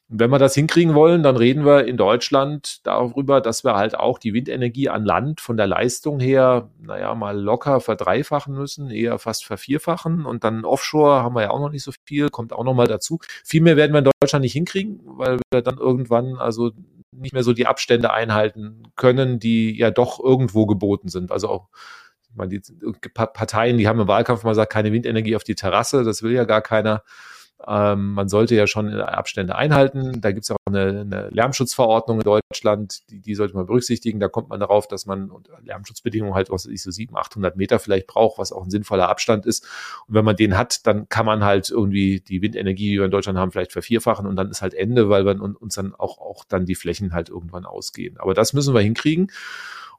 [0.09, 3.95] Und wenn wir das hinkriegen wollen, dann reden wir in Deutschland darüber, dass wir halt
[3.95, 9.19] auch die Windenergie an Land von der Leistung her, naja, mal locker verdreifachen müssen, eher
[9.19, 10.25] fast vervierfachen.
[10.25, 12.87] Und dann Offshore haben wir ja auch noch nicht so viel, kommt auch noch mal
[12.87, 13.19] dazu.
[13.45, 16.71] Viel mehr werden wir in Deutschland nicht hinkriegen, weil wir dann irgendwann also
[17.11, 21.31] nicht mehr so die Abstände einhalten können, die ja doch irgendwo geboten sind.
[21.31, 21.67] Also auch
[22.31, 22.61] ich meine, die
[23.13, 26.43] Parteien, die haben im Wahlkampf mal gesagt, keine Windenergie auf die Terrasse, das will ja
[26.43, 27.03] gar keiner.
[27.67, 30.21] Ähm, man sollte ja schon Abstände einhalten.
[30.21, 34.19] Da gibt es auch eine, eine, Lärmschutzverordnung in Deutschland, die, die, sollte man berücksichtigen.
[34.19, 37.79] Da kommt man darauf, dass man unter Lärmschutzbedingungen halt, was ich so 700, 800 Meter
[37.79, 39.67] vielleicht braucht, was auch ein sinnvoller Abstand ist.
[40.07, 43.11] Und wenn man den hat, dann kann man halt irgendwie die Windenergie, die wir in
[43.11, 46.45] Deutschland haben, vielleicht vervierfachen und dann ist halt Ende, weil wir uns dann auch, auch
[46.45, 48.17] dann die Flächen halt irgendwann ausgehen.
[48.19, 49.31] Aber das müssen wir hinkriegen.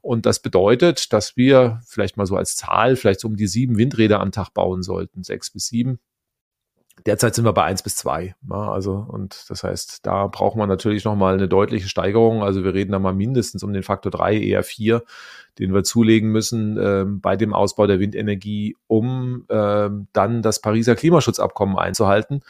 [0.01, 3.77] Und das bedeutet, dass wir vielleicht mal so als Zahl vielleicht so um die sieben
[3.77, 5.99] Windräder am Tag bauen sollten, sechs bis sieben.
[7.05, 8.35] Derzeit sind wir bei eins bis zwei.
[8.49, 12.43] Ja, also, und das heißt, da braucht man natürlich nochmal eine deutliche Steigerung.
[12.43, 15.03] Also wir reden da mal mindestens um den Faktor drei, eher vier,
[15.59, 20.95] den wir zulegen müssen ähm, bei dem Ausbau der Windenergie, um ähm, dann das Pariser
[20.95, 22.41] Klimaschutzabkommen einzuhalten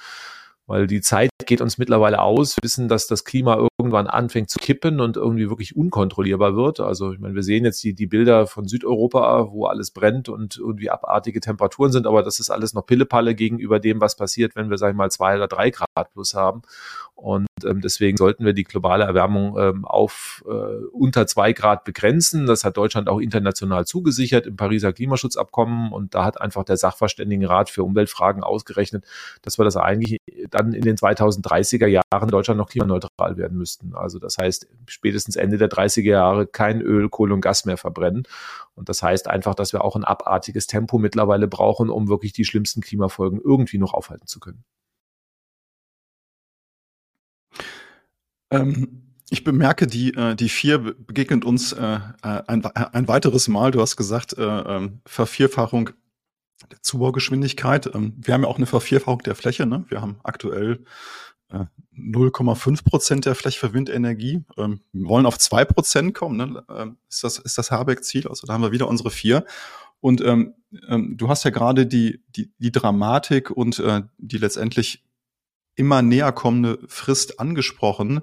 [0.72, 2.56] weil die Zeit geht uns mittlerweile aus.
[2.56, 6.80] Wir wissen, dass das Klima irgendwann anfängt zu kippen und irgendwie wirklich unkontrollierbar wird.
[6.80, 10.56] Also ich meine, wir sehen jetzt die, die Bilder von Südeuropa, wo alles brennt und
[10.56, 14.70] irgendwie abartige Temperaturen sind, aber das ist alles noch Pillepalle gegenüber dem, was passiert, wenn
[14.70, 16.62] wir, sag ich mal, zwei oder drei Grad plus haben.
[17.22, 22.48] Und ähm, deswegen sollten wir die globale Erwärmung ähm, auf äh, unter zwei Grad begrenzen.
[22.48, 25.92] Das hat Deutschland auch international zugesichert im Pariser Klimaschutzabkommen.
[25.92, 29.06] Und da hat einfach der Sachverständigenrat für Umweltfragen ausgerechnet,
[29.44, 30.18] dass wir das eigentlich
[30.50, 33.94] dann in den 2030er Jahren Deutschland noch klimaneutral werden müssten.
[33.94, 38.24] Also das heißt, spätestens Ende der 30er Jahre kein Öl, Kohle und Gas mehr verbrennen.
[38.74, 42.46] Und das heißt einfach, dass wir auch ein abartiges Tempo mittlerweile brauchen, um wirklich die
[42.46, 44.64] schlimmsten Klimafolgen irgendwie noch aufhalten zu können.
[48.52, 53.72] Ähm, ich bemerke, die, äh, die vier begegnet uns äh, ein, ein weiteres Mal.
[53.72, 55.92] Du hast gesagt, äh, ähm, Vervierfachung
[56.70, 57.90] der Zubaugeschwindigkeit.
[57.96, 59.66] Ähm, wir haben ja auch eine Vervierfachung der Fläche.
[59.66, 59.86] Ne?
[59.88, 60.84] Wir haben aktuell
[61.98, 64.42] 0,5 Prozent der Fläche für Windenergie.
[64.56, 66.38] wir wollen auf zwei Prozent kommen.
[66.38, 66.94] Ne?
[67.10, 68.30] ist das, ist das Habeck-Ziel?
[68.30, 69.44] Also da haben wir wieder unsere vier.
[70.00, 70.54] Und ähm,
[70.88, 75.04] ähm, du hast ja gerade die, die, die Dramatik und äh, die letztendlich
[75.82, 78.22] immer näher kommende Frist angesprochen,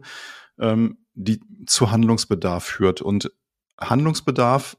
[0.60, 3.02] ähm, die zu Handlungsbedarf führt.
[3.02, 3.32] Und
[3.80, 4.76] Handlungsbedarf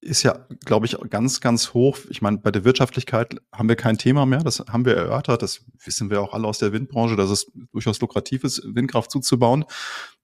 [0.00, 1.98] ist ja, glaube ich, ganz, ganz hoch.
[2.08, 4.44] Ich meine, bei der Wirtschaftlichkeit haben wir kein Thema mehr.
[4.44, 5.42] Das haben wir erörtert.
[5.42, 9.64] Das wissen wir auch alle aus der Windbranche, dass es durchaus lukrativ ist, Windkraft zuzubauen.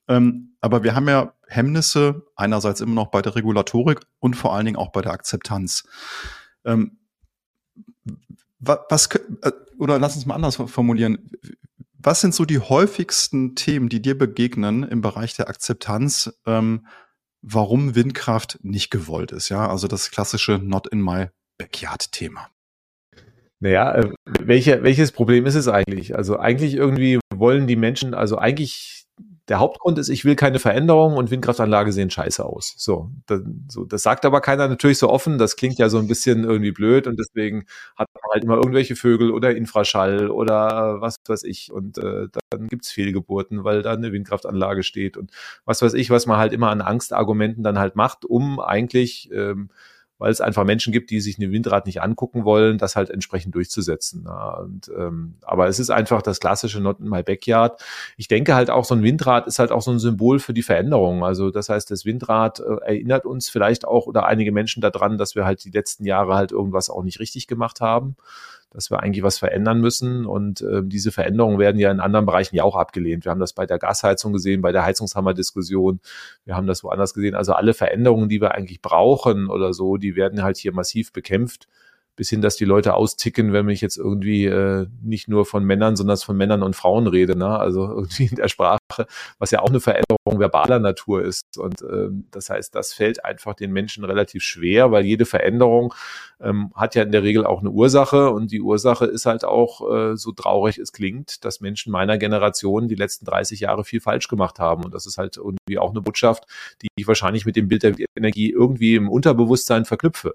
[0.06, 4.66] Ähm, aber wir haben ja Hemmnisse einerseits immer noch bei der Regulatorik und vor allen
[4.66, 5.88] Dingen auch bei der Akzeptanz.
[6.64, 6.99] Ähm,
[8.60, 11.30] was, was, äh, oder lass uns mal anders formulieren
[12.02, 16.86] was sind so die häufigsten Themen, die dir begegnen im Bereich der Akzeptanz, ähm,
[17.42, 19.48] warum Windkraft nicht gewollt ist?
[19.48, 21.26] Ja, also das klassische Not in my
[21.58, 22.48] Backyard-Thema.
[23.60, 26.16] Naja, äh, welche, welches Problem ist es eigentlich?
[26.16, 29.04] Also eigentlich irgendwie wollen die Menschen, also eigentlich
[29.50, 32.72] der Hauptgrund ist, ich will keine Veränderung und Windkraftanlage sehen scheiße aus.
[32.78, 35.38] So das, so, das sagt aber keiner natürlich so offen.
[35.38, 37.64] Das klingt ja so ein bisschen irgendwie blöd und deswegen
[37.96, 41.72] hat man halt immer irgendwelche Vögel oder Infraschall oder was weiß ich.
[41.72, 45.32] Und äh, dann gibt's Fehlgeburten, weil da eine Windkraftanlage steht und
[45.64, 49.70] was weiß ich, was man halt immer an Angstargumenten dann halt macht, um eigentlich ähm,
[50.20, 53.54] weil es einfach Menschen gibt, die sich eine Windrad nicht angucken wollen, das halt entsprechend
[53.54, 54.24] durchzusetzen.
[54.26, 54.58] Ja.
[54.58, 57.82] Und, ähm, aber es ist einfach das klassische Not in my backyard.
[58.18, 60.62] Ich denke halt auch, so ein Windrad ist halt auch so ein Symbol für die
[60.62, 61.24] Veränderung.
[61.24, 65.34] Also das heißt, das Windrad äh, erinnert uns vielleicht auch oder einige Menschen daran, dass
[65.34, 68.16] wir halt die letzten Jahre halt irgendwas auch nicht richtig gemacht haben
[68.70, 70.24] dass wir eigentlich was verändern müssen.
[70.26, 73.24] Und äh, diese Veränderungen werden ja in anderen Bereichen ja auch abgelehnt.
[73.24, 76.00] Wir haben das bei der Gasheizung gesehen, bei der Heizungshammer-Diskussion.
[76.44, 77.34] Wir haben das woanders gesehen.
[77.34, 81.66] Also alle Veränderungen, die wir eigentlich brauchen oder so, die werden halt hier massiv bekämpft
[82.16, 85.96] bis hin, dass die Leute austicken, wenn ich jetzt irgendwie äh, nicht nur von Männern,
[85.96, 87.36] sondern von Männern und Frauen rede.
[87.36, 87.58] Ne?
[87.58, 88.78] Also irgendwie in der Sprache,
[89.38, 91.42] was ja auch eine Veränderung verbaler Natur ist.
[91.56, 95.94] Und ähm, das heißt, das fällt einfach den Menschen relativ schwer, weil jede Veränderung
[96.40, 99.90] ähm, hat ja in der Regel auch eine Ursache und die Ursache ist halt auch,
[99.90, 104.28] äh, so traurig es klingt, dass Menschen meiner Generation die letzten 30 Jahre viel falsch
[104.28, 104.84] gemacht haben.
[104.84, 106.44] Und das ist halt irgendwie auch eine Botschaft,
[106.82, 110.34] die ich wahrscheinlich mit dem Bild der Energie irgendwie im Unterbewusstsein verknüpfe.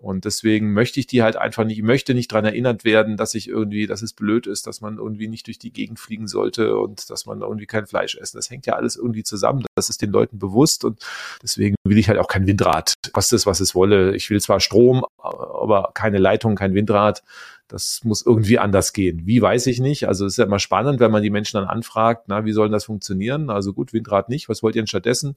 [0.00, 3.34] Und deswegen möchte ich die halt einfach nicht, ich möchte nicht dran erinnert werden, dass
[3.34, 6.76] ich irgendwie, dass es blöd ist, dass man irgendwie nicht durch die Gegend fliegen sollte
[6.76, 8.36] und dass man irgendwie kein Fleisch essen.
[8.36, 9.64] Das hängt ja alles irgendwie zusammen.
[9.74, 11.04] Das ist den Leuten bewusst und
[11.42, 12.94] deswegen will ich halt auch kein Windrad.
[13.12, 14.14] Kostet es, was es wolle.
[14.14, 17.24] Ich will zwar Strom, aber keine Leitung, kein Windrad.
[17.66, 19.26] Das muss irgendwie anders gehen.
[19.26, 20.06] Wie weiß ich nicht.
[20.08, 22.70] Also es ist ja immer spannend, wenn man die Menschen dann anfragt, na, wie soll
[22.70, 23.50] das funktionieren?
[23.50, 24.48] Also gut, Windrad nicht.
[24.48, 25.36] Was wollt ihr denn stattdessen?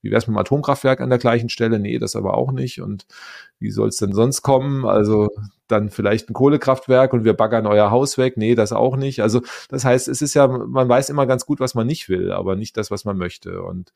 [0.00, 1.78] Wie wäre es mit dem Atomkraftwerk an der gleichen Stelle?
[1.78, 2.80] Nee, das aber auch nicht.
[2.80, 3.06] Und
[3.58, 4.86] wie soll es denn sonst kommen?
[4.86, 5.28] Also
[5.66, 8.36] dann vielleicht ein Kohlekraftwerk und wir baggern euer Haus weg.
[8.36, 9.20] Nee, das auch nicht.
[9.20, 12.32] Also das heißt, es ist ja, man weiß immer ganz gut, was man nicht will,
[12.32, 13.62] aber nicht das, was man möchte.
[13.62, 13.92] Und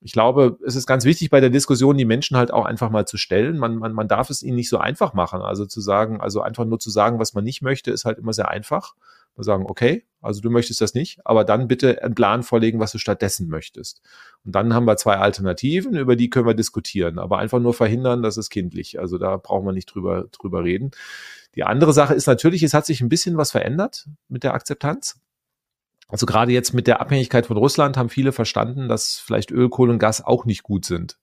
[0.00, 3.06] ich glaube, es ist ganz wichtig bei der Diskussion, die Menschen halt auch einfach mal
[3.06, 3.58] zu stellen.
[3.58, 5.42] Man, man, man darf es ihnen nicht so einfach machen.
[5.42, 8.32] Also zu sagen, also einfach nur zu sagen, was man nicht möchte, ist halt immer
[8.32, 8.94] sehr einfach.
[9.38, 12.90] Wir sagen, okay, also du möchtest das nicht, aber dann bitte einen Plan vorlegen, was
[12.90, 14.02] du stattdessen möchtest.
[14.44, 18.22] Und dann haben wir zwei Alternativen, über die können wir diskutieren, aber einfach nur verhindern,
[18.22, 18.98] das ist kindlich.
[18.98, 20.90] Also da brauchen wir nicht drüber, drüber reden.
[21.54, 25.20] Die andere Sache ist natürlich, es hat sich ein bisschen was verändert mit der Akzeptanz.
[26.08, 29.92] Also gerade jetzt mit der Abhängigkeit von Russland haben viele verstanden, dass vielleicht Öl, Kohle
[29.92, 31.18] und Gas auch nicht gut sind.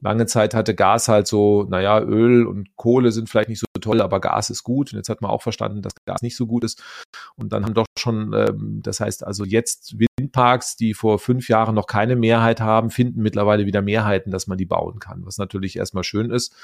[0.00, 4.00] Lange Zeit hatte Gas halt so, naja, Öl und Kohle sind vielleicht nicht so toll,
[4.00, 4.92] aber Gas ist gut.
[4.92, 6.82] Und jetzt hat man auch verstanden, dass Gas nicht so gut ist.
[7.34, 11.74] Und dann haben doch schon, ähm, das heißt also jetzt Windparks, die vor fünf Jahren
[11.74, 15.76] noch keine Mehrheit haben, finden mittlerweile wieder Mehrheiten, dass man die bauen kann, was natürlich
[15.76, 16.54] erstmal schön ist.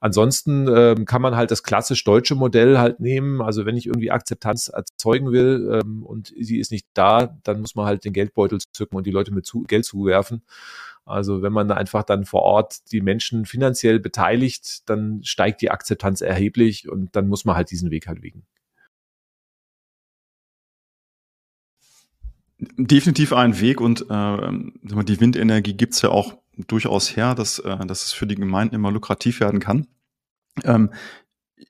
[0.00, 3.40] Ansonsten ähm, kann man halt das klassisch deutsche Modell halt nehmen.
[3.40, 7.74] Also wenn ich irgendwie Akzeptanz erzeugen will ähm, und sie ist nicht da, dann muss
[7.74, 10.42] man halt den Geldbeutel zücken und die Leute mit zu, Geld zuwerfen.
[11.04, 15.70] Also wenn man da einfach dann vor Ort die Menschen finanziell beteiligt, dann steigt die
[15.70, 18.46] Akzeptanz erheblich und dann muss man halt diesen Weg halt wegen.
[22.58, 28.04] Definitiv ein Weg und äh, die Windenergie gibt's ja auch durchaus her, dass, äh, dass
[28.04, 29.88] es für die Gemeinden immer lukrativ werden kann.
[30.62, 30.92] Ähm,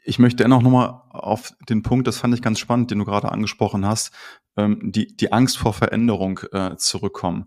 [0.04, 3.32] ich möchte dennoch nochmal auf den Punkt, das fand ich ganz spannend, den du gerade
[3.32, 4.12] angesprochen hast,
[4.56, 7.46] ähm, die, die Angst vor Veränderung äh, zurückkommen.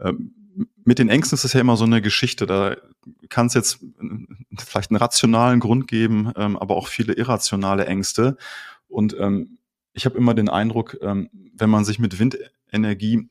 [0.00, 0.41] Ähm,
[0.84, 2.46] mit den Ängsten ist es ja immer so eine Geschichte.
[2.46, 2.76] Da
[3.28, 3.80] kann es jetzt
[4.58, 8.36] vielleicht einen rationalen Grund geben, ähm, aber auch viele irrationale Ängste.
[8.88, 9.58] Und ähm,
[9.92, 13.28] ich habe immer den Eindruck, ähm, wenn man sich mit Windenergie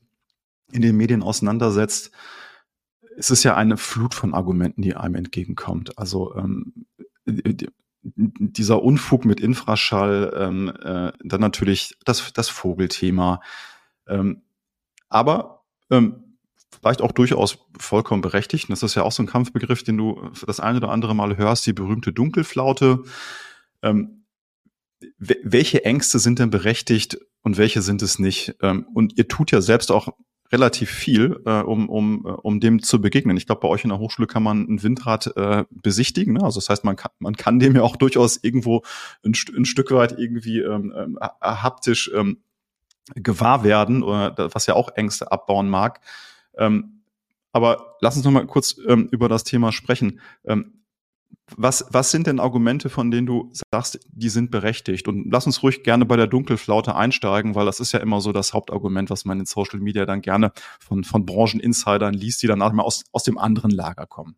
[0.72, 2.10] in den Medien auseinandersetzt,
[3.16, 5.98] es ist ja eine Flut von Argumenten, die einem entgegenkommt.
[5.98, 6.86] Also ähm,
[8.04, 13.40] dieser Unfug mit Infraschall, ähm, äh, dann natürlich das, das Vogelthema.
[14.06, 14.42] Ähm,
[15.08, 16.31] aber ähm,
[16.80, 18.68] vielleicht auch durchaus vollkommen berechtigt.
[18.68, 21.36] Und das ist ja auch so ein Kampfbegriff, den du das eine oder andere Mal
[21.36, 23.02] hörst, die berühmte Dunkelflaute.
[23.82, 24.24] Ähm,
[25.18, 28.54] welche Ängste sind denn berechtigt und welche sind es nicht?
[28.62, 30.08] Ähm, und ihr tut ja selbst auch
[30.52, 33.36] relativ viel, äh, um, um, um dem zu begegnen.
[33.36, 36.34] Ich glaube, bei euch in der Hochschule kann man ein Windrad äh, besichtigen.
[36.34, 36.44] Ne?
[36.44, 38.82] Also das heißt, man kann, man kann dem ja auch durchaus irgendwo
[39.24, 42.42] ein, ein Stück weit irgendwie ähm, äh, haptisch ähm,
[43.14, 46.00] gewahr werden, oder, was ja auch Ängste abbauen mag.
[46.56, 47.02] Ähm,
[47.52, 50.20] aber lass uns noch mal kurz ähm, über das Thema sprechen.
[50.44, 50.82] Ähm,
[51.56, 55.08] was, was sind denn Argumente, von denen du sagst, die sind berechtigt?
[55.08, 58.32] Und lass uns ruhig gerne bei der Dunkelflaute einsteigen, weil das ist ja immer so
[58.32, 62.62] das Hauptargument, was man in Social Media dann gerne von, von Brancheninsidern liest, die dann
[62.62, 64.36] auch mal aus, aus dem anderen Lager kommen.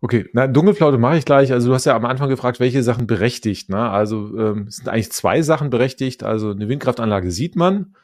[0.00, 1.52] Okay, na, Dunkelflaute mache ich gleich.
[1.52, 3.68] Also du hast ja am Anfang gefragt, welche Sachen berechtigt.
[3.68, 3.90] Ne?
[3.90, 6.22] Also ähm, es sind eigentlich zwei Sachen berechtigt.
[6.22, 7.94] Also eine Windkraftanlage sieht man.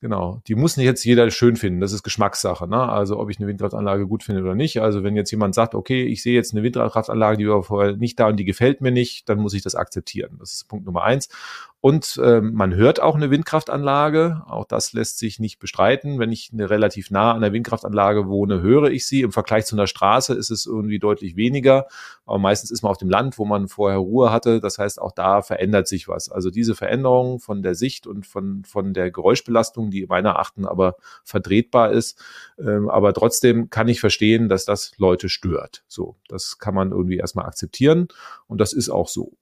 [0.00, 1.80] Genau, die muss nicht jetzt jeder schön finden.
[1.80, 2.68] Das ist Geschmackssache.
[2.68, 2.76] Ne?
[2.76, 4.82] Also ob ich eine Windkraftanlage gut finde oder nicht.
[4.82, 8.20] Also wenn jetzt jemand sagt, okay, ich sehe jetzt eine Windkraftanlage, die war vorher nicht
[8.20, 10.36] da und die gefällt mir nicht, dann muss ich das akzeptieren.
[10.38, 11.30] Das ist Punkt Nummer eins.
[11.86, 14.42] Und ähm, man hört auch eine Windkraftanlage.
[14.48, 16.18] Auch das lässt sich nicht bestreiten.
[16.18, 19.20] Wenn ich eine relativ nah an der Windkraftanlage wohne, höre ich sie.
[19.20, 21.86] Im Vergleich zu einer Straße ist es irgendwie deutlich weniger.
[22.24, 24.60] Aber meistens ist man auf dem Land, wo man vorher Ruhe hatte.
[24.60, 26.28] Das heißt, auch da verändert sich was.
[26.28, 30.96] Also diese Veränderung von der Sicht und von, von der Geräuschbelastung, die meiner Achten aber
[31.22, 32.20] vertretbar ist.
[32.58, 35.84] Ähm, aber trotzdem kann ich verstehen, dass das Leute stört.
[35.86, 38.08] So, das kann man irgendwie erstmal akzeptieren.
[38.48, 39.34] Und das ist auch so.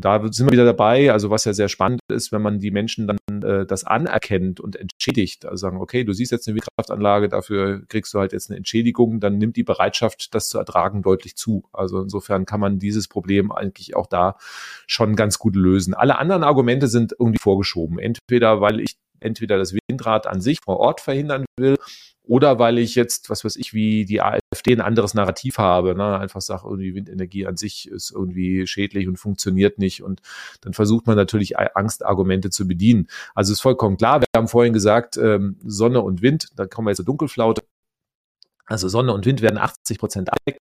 [0.00, 3.06] Da sind wir wieder dabei, also was ja sehr spannend ist, wenn man die Menschen
[3.06, 7.82] dann äh, das anerkennt und entschädigt, also sagen, okay, du siehst jetzt eine Windkraftanlage, dafür
[7.88, 11.64] kriegst du halt jetzt eine Entschädigung, dann nimmt die Bereitschaft, das zu ertragen, deutlich zu.
[11.72, 14.36] Also insofern kann man dieses Problem eigentlich auch da
[14.86, 15.94] schon ganz gut lösen.
[15.94, 17.98] Alle anderen Argumente sind irgendwie vorgeschoben.
[17.98, 21.76] Entweder weil ich entweder das Windrad an sich vor Ort verhindern will
[22.26, 26.18] oder weil ich jetzt, was weiß ich, wie die AfD ein anderes Narrativ habe, ne?
[26.18, 30.02] einfach sage, irgendwie Windenergie an sich ist irgendwie schädlich und funktioniert nicht.
[30.02, 30.20] Und
[30.60, 33.06] dann versucht man natürlich Angstargumente zu bedienen.
[33.34, 36.90] Also ist vollkommen klar, wir haben vorhin gesagt, ähm, Sonne und Wind, da kommen wir
[36.90, 37.62] jetzt zur Dunkelflaute.
[38.66, 40.60] Also Sonne und Wind werden 80 Prozent abdecken.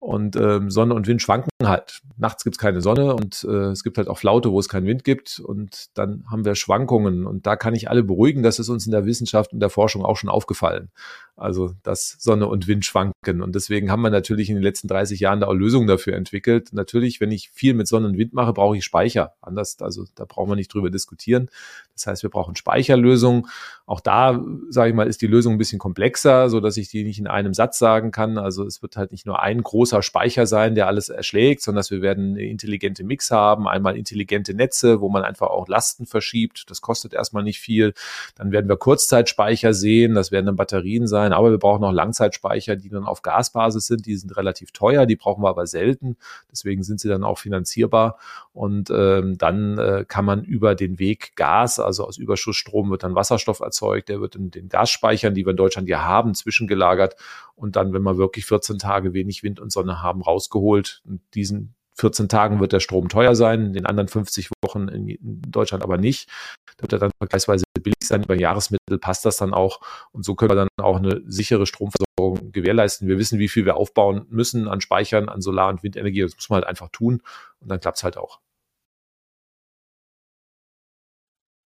[0.00, 2.00] Und ähm, Sonne und Wind schwanken halt.
[2.16, 4.86] Nachts gibt es keine Sonne und äh, es gibt halt auch Flaute, wo es keinen
[4.86, 5.40] Wind gibt.
[5.40, 7.26] Und dann haben wir Schwankungen.
[7.26, 10.04] Und da kann ich alle beruhigen, das ist uns in der Wissenschaft und der Forschung
[10.04, 10.90] auch schon aufgefallen.
[11.36, 13.42] Also, dass Sonne und Wind schwanken.
[13.42, 16.72] Und deswegen haben wir natürlich in den letzten 30 Jahren da auch Lösungen dafür entwickelt.
[16.72, 19.34] Natürlich, wenn ich viel mit Sonne und Wind mache, brauche ich Speicher.
[19.40, 21.50] Anders, also da brauchen wir nicht drüber diskutieren.
[21.94, 23.46] Das heißt, wir brauchen Speicherlösungen.
[23.86, 27.02] Auch da, sage ich mal, ist die Lösung ein bisschen komplexer, so dass ich die
[27.02, 28.38] nicht in einem Satz sagen kann.
[28.38, 31.90] Also es wird halt nicht nur ein großer Speicher sein, der alles erschlägt, sondern dass
[31.90, 36.70] wir werden eine intelligente Mix haben, einmal intelligente Netze, wo man einfach auch Lasten verschiebt.
[36.70, 37.92] Das kostet erstmal nicht viel.
[38.34, 40.14] Dann werden wir Kurzzeitspeicher sehen.
[40.14, 44.06] Das werden dann Batterien sein aber wir brauchen auch Langzeitspeicher, die dann auf Gasbasis sind.
[44.06, 46.16] Die sind relativ teuer, die brauchen wir aber selten.
[46.50, 48.18] Deswegen sind sie dann auch finanzierbar.
[48.54, 53.14] Und ähm, dann äh, kann man über den Weg Gas, also aus Überschussstrom wird dann
[53.14, 57.16] Wasserstoff erzeugt, der wird in den Gasspeichern, die wir in Deutschland ja haben, zwischengelagert
[57.56, 61.02] und dann, wenn wir wirklich 14 Tage wenig Wind und Sonne haben, rausgeholt.
[61.04, 65.42] Und diesen 14 Tagen wird der Strom teuer sein, in den anderen 50 Wochen in
[65.42, 66.28] Deutschland aber nicht.
[66.76, 68.24] Da wird er dann vergleichsweise billig sein.
[68.24, 69.80] Über Jahresmittel passt das dann auch.
[70.10, 73.06] Und so können wir dann auch eine sichere Stromversorgung gewährleisten.
[73.06, 76.22] Wir wissen, wie viel wir aufbauen müssen an Speichern, an Solar- und Windenergie.
[76.22, 77.22] Das muss man halt einfach tun.
[77.60, 78.40] Und dann klappt es halt auch.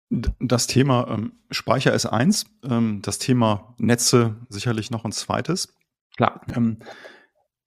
[0.09, 5.75] Das Thema ähm, Speicher ist eins, ähm, das Thema Netze sicherlich noch ein zweites.
[6.17, 6.43] Klar.
[6.55, 6.79] Ähm,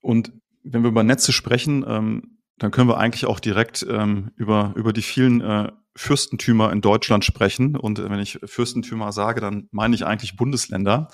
[0.01, 0.31] und
[0.63, 4.93] wenn wir über Netze sprechen, ähm, dann können wir eigentlich auch direkt ähm, über, über
[4.93, 7.75] die vielen äh, Fürstentümer in Deutschland sprechen.
[7.75, 11.09] Und wenn ich Fürstentümer sage, dann meine ich eigentlich Bundesländer.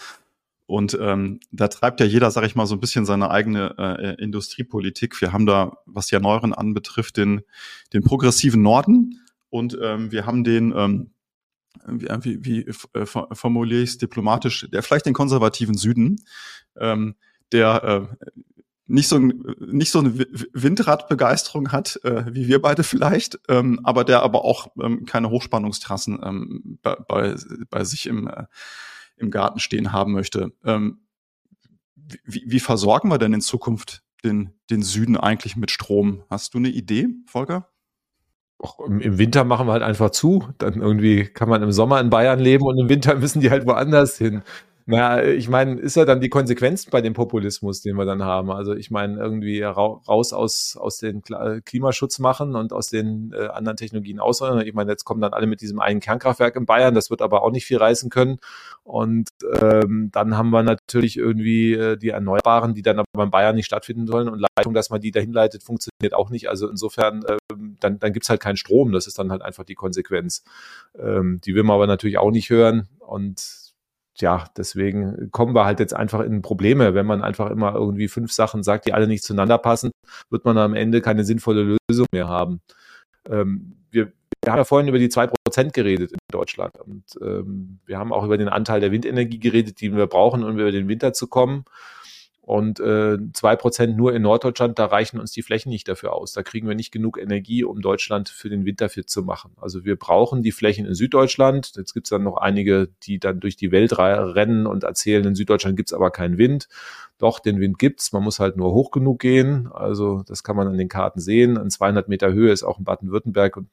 [0.68, 4.22] Und ähm, da treibt ja jeder, sage ich mal, so ein bisschen seine eigene äh,
[4.22, 5.22] Industriepolitik.
[5.22, 7.42] Wir haben da, was die Erneuern anbetrifft, den,
[7.94, 9.22] den progressiven Norden
[9.56, 11.12] und ähm, wir haben den, ähm,
[11.88, 16.18] wie, wie äh, formuliere ich es diplomatisch, der vielleicht den konservativen Süden,
[16.78, 17.16] ähm,
[17.52, 18.28] der äh,
[18.88, 20.14] nicht so, ein, nicht so eine
[20.54, 26.20] Windradbegeisterung hat, äh, wie wir beide vielleicht, ähm, aber der aber auch ähm, keine Hochspannungstrassen
[26.24, 27.36] ähm, bei, bei,
[27.70, 28.46] bei sich im, äh,
[29.18, 30.52] im Garten stehen haben möchte.
[30.64, 31.00] Ähm,
[32.24, 36.24] wie, wie versorgen wir denn in Zukunft den, den Süden eigentlich mit Strom?
[36.30, 37.70] Hast du eine Idee, Volker?
[38.62, 40.48] Och, Im Winter machen wir halt einfach zu.
[40.60, 43.66] Dann irgendwie kann man im Sommer in Bayern leben und im Winter müssen die halt
[43.66, 44.44] woanders hin.
[44.88, 48.52] Naja, ich meine, ist ja dann die Konsequenz bei dem Populismus, den wir dann haben.
[48.52, 51.24] Also ich meine, irgendwie raus aus, aus den
[51.66, 54.64] Klimaschutz machen und aus den äh, anderen Technologien ausräumen.
[54.68, 57.42] Ich meine, jetzt kommen dann alle mit diesem einen Kernkraftwerk in Bayern, das wird aber
[57.42, 58.38] auch nicht viel reißen können.
[58.84, 63.56] Und ähm, dann haben wir natürlich irgendwie äh, die Erneuerbaren, die dann aber in Bayern
[63.56, 66.48] nicht stattfinden sollen und Leitung, dass man die dahin leitet, funktioniert auch nicht.
[66.48, 68.92] Also insofern, ähm, dann, dann gibt's halt keinen Strom.
[68.92, 70.44] Das ist dann halt einfach die Konsequenz.
[70.96, 72.88] Ähm, die will man aber natürlich auch nicht hören.
[73.00, 73.65] Und
[74.22, 76.94] ja, deswegen kommen wir halt jetzt einfach in Probleme.
[76.94, 79.92] Wenn man einfach immer irgendwie fünf Sachen sagt, die alle nicht zueinander passen,
[80.30, 82.62] wird man am Ende keine sinnvolle Lösung mehr haben.
[83.30, 84.12] Ähm, wir,
[84.44, 88.14] wir haben ja vorhin über die zwei Prozent geredet in Deutschland und ähm, wir haben
[88.14, 91.28] auch über den Anteil der Windenergie geredet, die wir brauchen, um über den Winter zu
[91.28, 91.66] kommen.
[92.46, 96.32] Und äh, zwei Prozent nur in Norddeutschland, da reichen uns die Flächen nicht dafür aus.
[96.32, 99.54] Da kriegen wir nicht genug Energie, um Deutschland für den Winter fit zu machen.
[99.60, 101.72] Also wir brauchen die Flächen in Süddeutschland.
[101.76, 105.34] Jetzt gibt es dann noch einige, die dann durch die Welt rennen und erzählen, in
[105.34, 106.68] Süddeutschland gibt es aber keinen Wind.
[107.18, 109.70] Doch, den Wind gibt's, man muss halt nur hoch genug gehen.
[109.72, 111.58] Also das kann man an den Karten sehen.
[111.58, 113.70] An 200 Meter Höhe ist auch in Baden-Württemberg und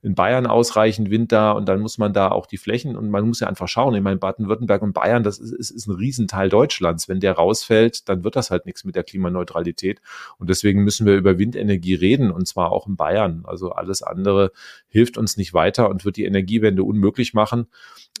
[0.00, 3.26] in Bayern ausreichend Wind da und dann muss man da auch die Flächen und man
[3.26, 3.96] muss ja einfach schauen.
[3.96, 7.08] Ich meine, Baden-Württemberg und Bayern, das ist, ist, ist ein Riesenteil Deutschlands.
[7.08, 10.00] Wenn der rausfällt, dann wird das halt nichts mit der Klimaneutralität
[10.38, 13.42] und deswegen müssen wir über Windenergie reden und zwar auch in Bayern.
[13.44, 14.52] Also alles andere
[14.86, 17.66] hilft uns nicht weiter und wird die Energiewende unmöglich machen.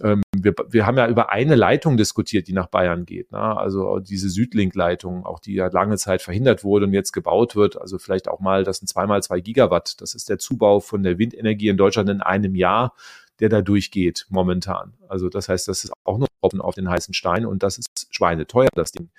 [0.02, 3.32] Ähm, wir, wir haben ja über eine Leitung diskutiert, die nach Bayern geht.
[3.32, 3.38] Ne?
[3.38, 7.80] Also diese Südlink-Leitung, auch die ja lange Zeit verhindert wurde und jetzt gebaut wird.
[7.80, 10.00] Also vielleicht auch mal, das sind zweimal zwei Gigawatt.
[10.00, 12.94] Das ist der Zubau von der Windenergie in Deutschland in einem Jahr
[13.40, 14.94] der da durchgeht momentan.
[15.08, 18.08] Also das heißt, das ist auch noch Tropfen auf den heißen Stein und das ist
[18.10, 19.10] schweineteuer, das Ding.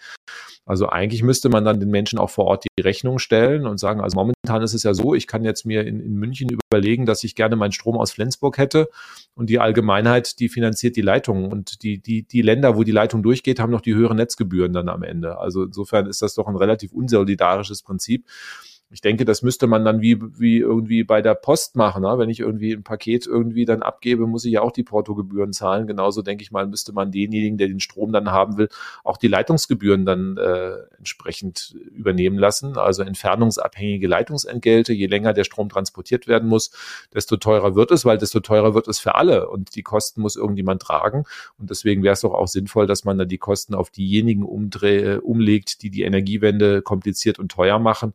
[0.65, 4.01] Also eigentlich müsste man dann den Menschen auch vor Ort die Rechnung stellen und sagen,
[4.01, 7.24] also momentan ist es ja so, ich kann jetzt mir in, in München überlegen, dass
[7.24, 8.88] ich gerne meinen Strom aus Flensburg hätte
[9.34, 13.24] und die Allgemeinheit, die finanziert die Leitung und die, die, die Länder, wo die Leitung
[13.24, 15.39] durchgeht, haben noch die höheren Netzgebühren dann am Ende.
[15.39, 18.26] Also insofern ist das doch ein relativ unsolidarisches Prinzip
[18.91, 22.01] ich denke, das müsste man dann wie, wie irgendwie bei der Post machen.
[22.01, 22.17] Ne?
[22.17, 25.85] Wenn ich irgendwie ein Paket irgendwie dann abgebe, muss ich ja auch die Portogebühren zahlen.
[25.85, 28.67] Genauso denke ich mal, müsste man denjenigen, der den Strom dann haben will,
[29.03, 32.77] auch die Leitungsgebühren dann äh, entsprechend übernehmen lassen.
[32.77, 34.91] Also entfernungsabhängige Leitungsentgelte.
[34.91, 36.71] Je länger der Strom transportiert werden muss,
[37.13, 39.49] desto teurer wird es, weil desto teurer wird es für alle.
[39.49, 41.25] Und die Kosten muss irgendjemand tragen.
[41.59, 45.17] Und deswegen wäre es doch auch sinnvoll, dass man dann die Kosten auf diejenigen umdreh,
[45.17, 48.13] umlegt, die die Energiewende kompliziert und teuer machen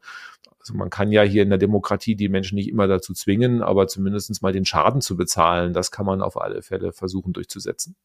[0.64, 3.86] also man kann ja hier in der Demokratie die Menschen nicht immer dazu zwingen, aber
[3.86, 7.96] zumindest mal den Schaden zu bezahlen, das kann man auf alle Fälle versuchen durchzusetzen.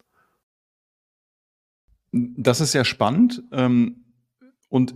[2.12, 3.43] Das ist ja spannend.
[3.53, 4.03] Ähm,
[4.68, 4.93] und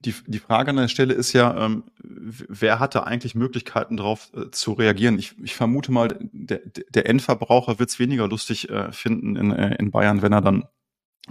[0.00, 4.74] die, Frage an der Stelle ist ja, ähm, wer hatte eigentlich Möglichkeiten darauf äh, zu
[4.74, 5.18] reagieren?
[5.18, 10.20] Ich, vermute mal, der, Endverbraucher wird es weniger lustig äh, finden in, äh, in Bayern,
[10.20, 10.64] wenn er dann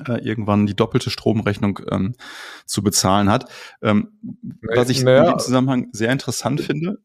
[0.07, 2.15] äh, irgendwann die doppelte Stromrechnung ähm,
[2.65, 3.49] zu bezahlen hat.
[3.81, 4.19] Ähm,
[4.75, 6.99] was ich naja, in dem Zusammenhang sehr interessant finde,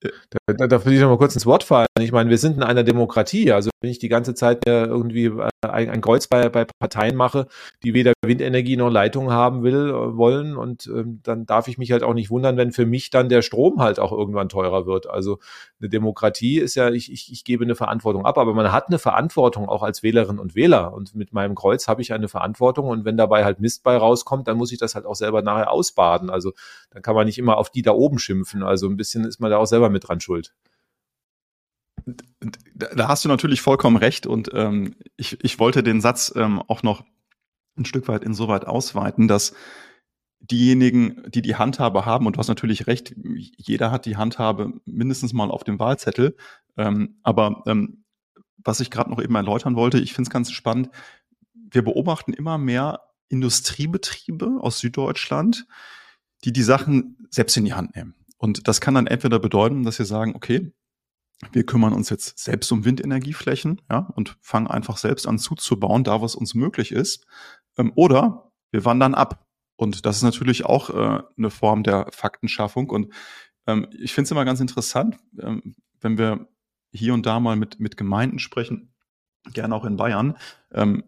[0.00, 1.86] da, da, da will ich noch mal kurz ins Wort fallen.
[2.00, 3.52] Ich meine, wir sind in einer Demokratie.
[3.52, 7.46] Also wenn ich die ganze Zeit irgendwie äh, ein, ein Kreuz bei, bei Parteien mache,
[7.82, 11.92] die weder Windenergie noch Leitungen haben will, äh, wollen, und ähm, dann darf ich mich
[11.92, 15.08] halt auch nicht wundern, wenn für mich dann der Strom halt auch irgendwann teurer wird.
[15.08, 15.38] Also
[15.80, 18.98] eine Demokratie ist ja, ich, ich, ich gebe eine Verantwortung ab, aber man hat eine
[18.98, 20.92] Verantwortung auch als Wählerin und Wähler.
[20.92, 22.86] Und mit meinem Kreuz habe ich eine Verantwortung.
[22.88, 25.70] Und wenn dabei halt Mist bei rauskommt, dann muss ich das halt auch selber nachher
[25.70, 26.30] ausbaden.
[26.30, 26.52] Also
[26.90, 28.62] dann kann man nicht immer auf die da oben schimpfen.
[28.62, 30.52] Also ein bisschen ist man da auch selber mit dran schuld.
[32.74, 36.82] Da hast du natürlich vollkommen recht und ähm, ich, ich wollte den Satz ähm, auch
[36.82, 37.04] noch
[37.76, 39.54] ein Stück weit insoweit ausweiten, dass
[40.40, 43.14] diejenigen, die die Handhabe haben, und du hast natürlich recht,
[43.56, 46.36] jeder hat die Handhabe mindestens mal auf dem Wahlzettel,
[46.76, 48.04] ähm, aber ähm,
[48.64, 50.90] was ich gerade noch eben erläutern wollte, ich finde es ganz spannend,
[51.54, 55.66] wir beobachten immer mehr Industriebetriebe aus Süddeutschland,
[56.44, 58.14] die die Sachen selbst in die Hand nehmen.
[58.36, 60.72] Und das kann dann entweder bedeuten, dass sie sagen, okay,
[61.50, 66.22] wir kümmern uns jetzt selbst um Windenergieflächen ja, und fangen einfach selbst an zuzubauen, da
[66.22, 67.26] was uns möglich ist.
[67.76, 69.46] Ähm, oder wir wandern ab.
[69.76, 72.90] Und das ist natürlich auch äh, eine Form der Faktenschaffung.
[72.90, 73.12] Und
[73.66, 76.48] ähm, ich finde es immer ganz interessant, ähm, wenn wir
[76.92, 78.94] hier und da mal mit, mit Gemeinden sprechen,
[79.52, 80.36] gerne auch in Bayern,
[80.72, 81.04] ähm,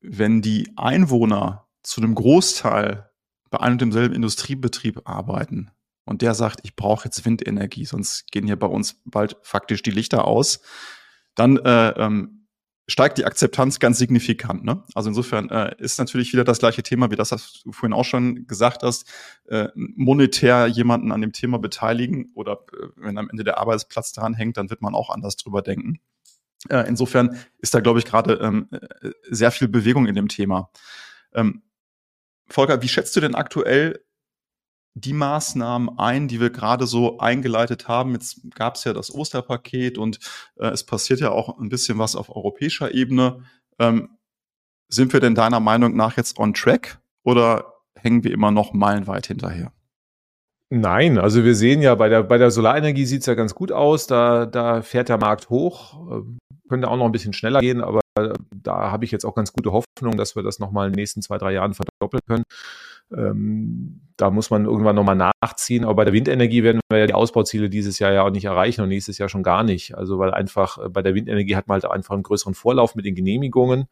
[0.00, 3.10] wenn die Einwohner zu einem Großteil
[3.50, 5.70] bei einem und demselben Industriebetrieb arbeiten,
[6.04, 9.90] und der sagt, ich brauche jetzt Windenergie, sonst gehen hier bei uns bald faktisch die
[9.90, 10.60] Lichter aus,
[11.34, 12.44] dann äh, ähm,
[12.86, 14.64] steigt die Akzeptanz ganz signifikant.
[14.64, 14.82] Ne?
[14.94, 18.04] Also insofern äh, ist natürlich wieder das gleiche Thema, wie das, was du vorhin auch
[18.04, 19.10] schon gesagt hast,
[19.48, 24.34] äh, monetär jemanden an dem Thema beteiligen oder äh, wenn am Ende der Arbeitsplatz dran
[24.34, 26.00] hängt, dann wird man auch anders drüber denken.
[26.68, 30.70] Äh, insofern ist da, glaube ich, gerade ähm, äh, sehr viel Bewegung in dem Thema.
[31.32, 31.62] Ähm,
[32.48, 34.04] Volker, wie schätzt du denn aktuell
[34.94, 38.12] die Maßnahmen ein, die wir gerade so eingeleitet haben.
[38.12, 40.18] Jetzt gab es ja das Osterpaket und
[40.56, 43.42] äh, es passiert ja auch ein bisschen was auf europäischer Ebene.
[43.78, 44.16] Ähm,
[44.88, 49.26] sind wir denn deiner Meinung nach jetzt on track oder hängen wir immer noch meilenweit
[49.26, 49.72] hinterher?
[50.70, 53.72] Nein, also wir sehen ja, bei der, bei der Solarenergie sieht es ja ganz gut
[53.72, 54.06] aus.
[54.06, 56.10] Da, da fährt der Markt hoch.
[56.10, 56.38] Ähm,
[56.68, 58.00] könnte auch noch ein bisschen schneller gehen, aber
[58.50, 61.20] da habe ich jetzt auch ganz gute Hoffnung, dass wir das nochmal in den nächsten
[61.20, 62.44] zwei, drei Jahren verdoppeln können.
[63.14, 65.84] Ähm, da muss man irgendwann nochmal nachziehen.
[65.84, 68.82] Aber bei der Windenergie werden wir ja die Ausbauziele dieses Jahr ja auch nicht erreichen
[68.82, 69.96] und nächstes Jahr schon gar nicht.
[69.96, 73.04] Also weil einfach äh, bei der Windenergie hat man halt einfach einen größeren Vorlauf mit
[73.04, 73.88] den Genehmigungen.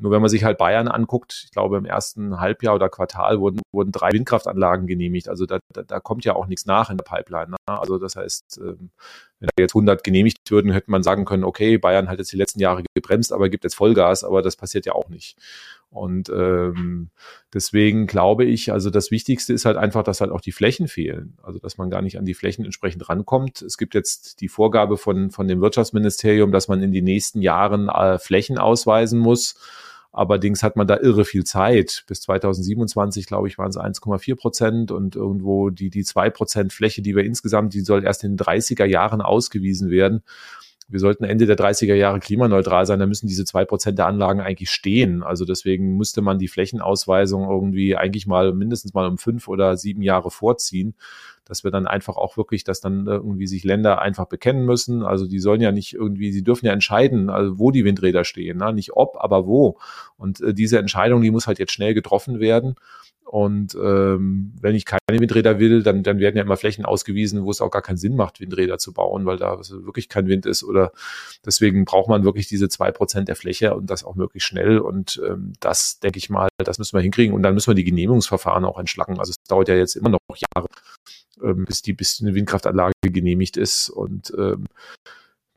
[0.00, 3.60] Nur wenn man sich halt Bayern anguckt, ich glaube im ersten Halbjahr oder Quartal wurden,
[3.72, 5.28] wurden drei Windkraftanlagen genehmigt.
[5.28, 7.50] Also da, da, da kommt ja auch nichts nach in der Pipeline.
[7.50, 7.56] Ne?
[7.66, 8.90] Also das heißt, ähm,
[9.40, 12.36] wenn da jetzt 100 genehmigt würden, hätte man sagen können, okay, Bayern hat jetzt die
[12.36, 15.36] letzten Jahre gebremst, aber gibt jetzt Vollgas, aber das passiert ja auch nicht.
[15.90, 17.08] Und ähm,
[17.54, 21.38] deswegen glaube ich, also das Wichtigste ist halt einfach, dass halt auch die Flächen fehlen.
[21.42, 23.62] Also dass man gar nicht an die Flächen entsprechend rankommt.
[23.62, 27.88] Es gibt jetzt die Vorgabe von, von dem Wirtschaftsministerium, dass man in den nächsten Jahren
[27.88, 29.56] äh, Flächen ausweisen muss.
[30.12, 32.04] Allerdings hat man da irre viel Zeit.
[32.06, 37.02] Bis 2027, glaube ich, waren es 1,4 Prozent und irgendwo die, die zwei Prozent Fläche,
[37.02, 40.22] die wir insgesamt, die soll erst in den 30er Jahren ausgewiesen werden
[40.88, 44.40] wir sollten Ende der 30er Jahre klimaneutral sein, da müssen diese zwei Prozent der Anlagen
[44.40, 45.22] eigentlich stehen.
[45.22, 50.00] Also deswegen müsste man die Flächenausweisung irgendwie eigentlich mal mindestens mal um fünf oder sieben
[50.00, 50.94] Jahre vorziehen,
[51.48, 55.02] dass wir dann einfach auch wirklich, dass dann irgendwie sich Länder einfach bekennen müssen.
[55.02, 58.58] Also die sollen ja nicht irgendwie, sie dürfen ja entscheiden, also wo die Windräder stehen,
[58.58, 58.72] ne?
[58.72, 59.78] nicht ob, aber wo.
[60.16, 62.76] Und äh, diese Entscheidung, die muss halt jetzt schnell getroffen werden.
[63.28, 67.50] Und ähm, wenn ich keine Windräder will, dann, dann werden ja immer Flächen ausgewiesen, wo
[67.50, 70.64] es auch gar keinen Sinn macht, Windräder zu bauen, weil da wirklich kein Wind ist.
[70.64, 70.92] Oder
[71.44, 74.78] deswegen braucht man wirklich diese zwei Prozent der Fläche und das auch möglichst schnell.
[74.78, 77.34] Und ähm, das, denke ich mal, das müssen wir hinkriegen.
[77.34, 79.18] Und dann müssen wir die Genehmigungsverfahren auch entschlacken.
[79.18, 80.20] Also es dauert ja jetzt immer noch
[80.54, 80.68] Jahre,
[81.42, 83.88] ähm, bis die bis eine Windkraftanlage genehmigt ist.
[83.88, 84.66] Und ähm,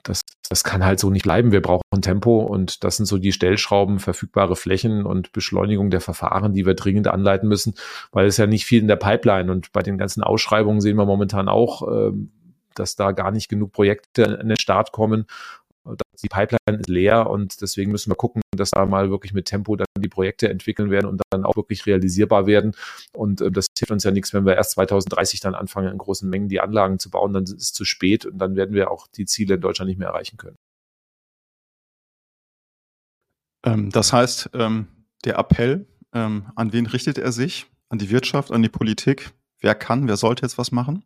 [0.04, 1.52] das, das kann halt so nicht bleiben.
[1.52, 6.54] Wir brauchen Tempo und das sind so die Stellschrauben, verfügbare Flächen und Beschleunigung der Verfahren,
[6.54, 7.76] die wir dringend anleiten müssen,
[8.12, 11.06] weil es ja nicht viel in der Pipeline und bei den ganzen Ausschreibungen sehen wir
[11.06, 12.32] momentan auch, ähm,
[12.74, 15.26] dass da gar nicht genug Projekte an den Start kommen
[16.24, 19.76] die Pipeline ist leer und deswegen müssen wir gucken, dass da mal wirklich mit Tempo
[19.76, 22.74] dann die Projekte entwickeln werden und dann auch wirklich realisierbar werden.
[23.14, 26.30] Und äh, das hilft uns ja nichts, wenn wir erst 2030 dann anfangen, in großen
[26.30, 29.08] Mengen die Anlagen zu bauen, dann ist es zu spät und dann werden wir auch
[29.08, 30.58] die Ziele in Deutschland nicht mehr erreichen können.
[33.64, 34.88] Ähm, das heißt, ähm,
[35.26, 37.68] der Appell, ähm, an wen richtet er sich?
[37.90, 39.32] An die Wirtschaft, an die Politik?
[39.60, 41.04] Wer kann, wer sollte jetzt was machen?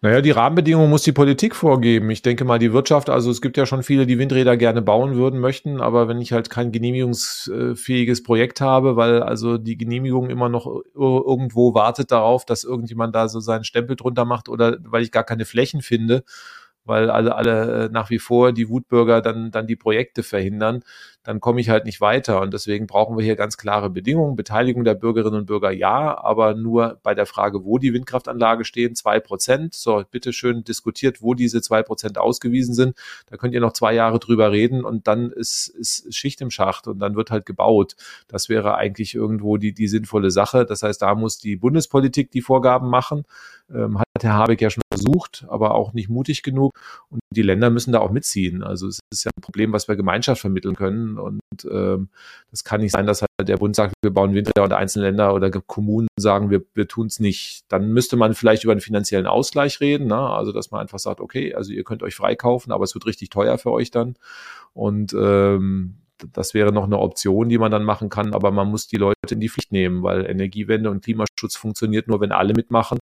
[0.00, 2.08] Naja, die Rahmenbedingungen muss die Politik vorgeben.
[2.10, 5.16] Ich denke mal, die Wirtschaft, also es gibt ja schon viele, die Windräder gerne bauen
[5.16, 10.48] würden möchten, aber wenn ich halt kein genehmigungsfähiges Projekt habe, weil also die Genehmigung immer
[10.48, 15.10] noch irgendwo wartet darauf, dass irgendjemand da so seinen Stempel drunter macht oder weil ich
[15.10, 16.22] gar keine Flächen finde,
[16.88, 20.82] weil alle, alle äh, nach wie vor die Wutbürger dann, dann die Projekte verhindern,
[21.22, 22.40] dann komme ich halt nicht weiter.
[22.40, 24.34] Und deswegen brauchen wir hier ganz klare Bedingungen.
[24.34, 28.94] Beteiligung der Bürgerinnen und Bürger ja, aber nur bei der Frage, wo die Windkraftanlage stehen,
[28.94, 29.74] zwei Prozent.
[29.74, 32.96] So, bitteschön diskutiert, wo diese zwei Prozent ausgewiesen sind.
[33.26, 36.88] Da könnt ihr noch zwei Jahre drüber reden und dann ist, ist Schicht im Schacht
[36.88, 37.94] und dann wird halt gebaut.
[38.26, 40.64] Das wäre eigentlich irgendwo die, die sinnvolle Sache.
[40.64, 43.24] Das heißt, da muss die Bundespolitik die Vorgaben machen.
[43.70, 46.72] Ähm, hat Herr Habeck ja schon versucht, aber auch nicht mutig genug.
[47.10, 48.62] Und die Länder müssen da auch mitziehen.
[48.62, 51.18] Also es ist ja ein Problem, was wir Gemeinschaft vermitteln können.
[51.18, 51.40] Und
[51.70, 52.08] ähm,
[52.50, 55.34] das kann nicht sein, dass halt der Bund sagt, wir bauen Windräder und einzelne Länder
[55.34, 57.62] oder Kommunen sagen, wir, wir tun es nicht.
[57.68, 60.08] Dann müsste man vielleicht über einen finanziellen Ausgleich reden.
[60.08, 60.18] Ne?
[60.18, 63.30] Also dass man einfach sagt, okay, also ihr könnt euch freikaufen, aber es wird richtig
[63.30, 64.16] teuer für euch dann.
[64.74, 65.94] Und ähm,
[66.32, 69.14] das wäre noch eine Option, die man dann machen kann, aber man muss die Leute
[69.30, 72.98] in die Pflicht nehmen, weil Energiewende und Klimaschutz funktioniert nur, wenn alle mitmachen.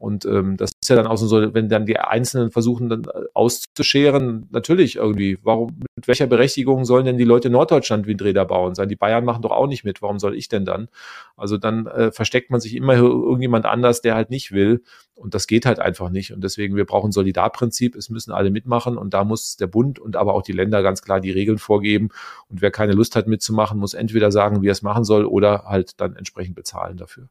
[0.00, 3.26] Und ähm, das ist ja dann auch so, wenn dann die Einzelnen versuchen, dann äh,
[3.34, 8.74] auszuscheren, natürlich irgendwie, warum, mit welcher Berechtigung sollen denn die Leute in Norddeutschland Windräder bauen
[8.74, 8.88] sein?
[8.88, 10.88] Die Bayern machen doch auch nicht mit, warum soll ich denn dann?
[11.36, 14.82] Also dann äh, versteckt man sich immer irgendjemand anders, der halt nicht will.
[15.14, 16.32] Und das geht halt einfach nicht.
[16.32, 20.16] Und deswegen, wir brauchen Solidarprinzip, es müssen alle mitmachen und da muss der Bund und
[20.16, 22.08] aber auch die Länder ganz klar die Regeln vorgeben.
[22.48, 25.64] Und wer keine Lust hat mitzumachen, muss entweder sagen, wie er es machen soll oder
[25.66, 27.28] halt dann entsprechend bezahlen dafür.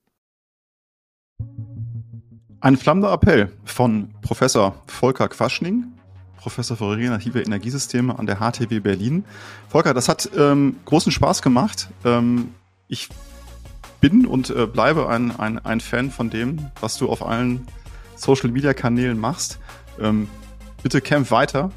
[2.62, 5.94] Ein flammender Appell von Professor Volker Quaschning,
[6.36, 9.24] Professor für regenerative Energiesysteme an der HTW Berlin.
[9.70, 11.90] Volker, das hat ähm, großen Spaß gemacht.
[12.04, 12.54] Ähm,
[12.90, 13.08] ich
[14.02, 17.66] bin und äh, bleibe ein, ein, ein Fan von dem, was du auf allen
[18.18, 19.60] Social-Media-Kanälen machst.
[20.02, 20.28] Ähm,
[20.84, 21.72] bitte kämpf weiter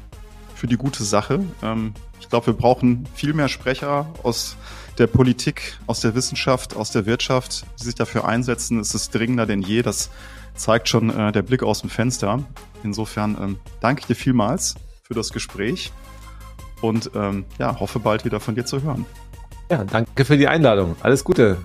[0.53, 1.45] für die gute Sache.
[1.61, 4.57] Ähm, ich glaube, wir brauchen viel mehr Sprecher aus
[4.97, 8.79] der Politik, aus der Wissenschaft, aus der Wirtschaft, die sich dafür einsetzen.
[8.79, 10.09] Es ist dringender denn je, dass
[10.55, 12.43] zeigt schon äh, der Blick aus dem Fenster.
[12.83, 15.91] Insofern ähm, danke ich dir vielmals für das Gespräch
[16.81, 19.05] und ähm, ja, hoffe bald wieder von dir zu hören.
[19.69, 20.95] Ja, danke für die Einladung.
[21.01, 21.57] Alles Gute.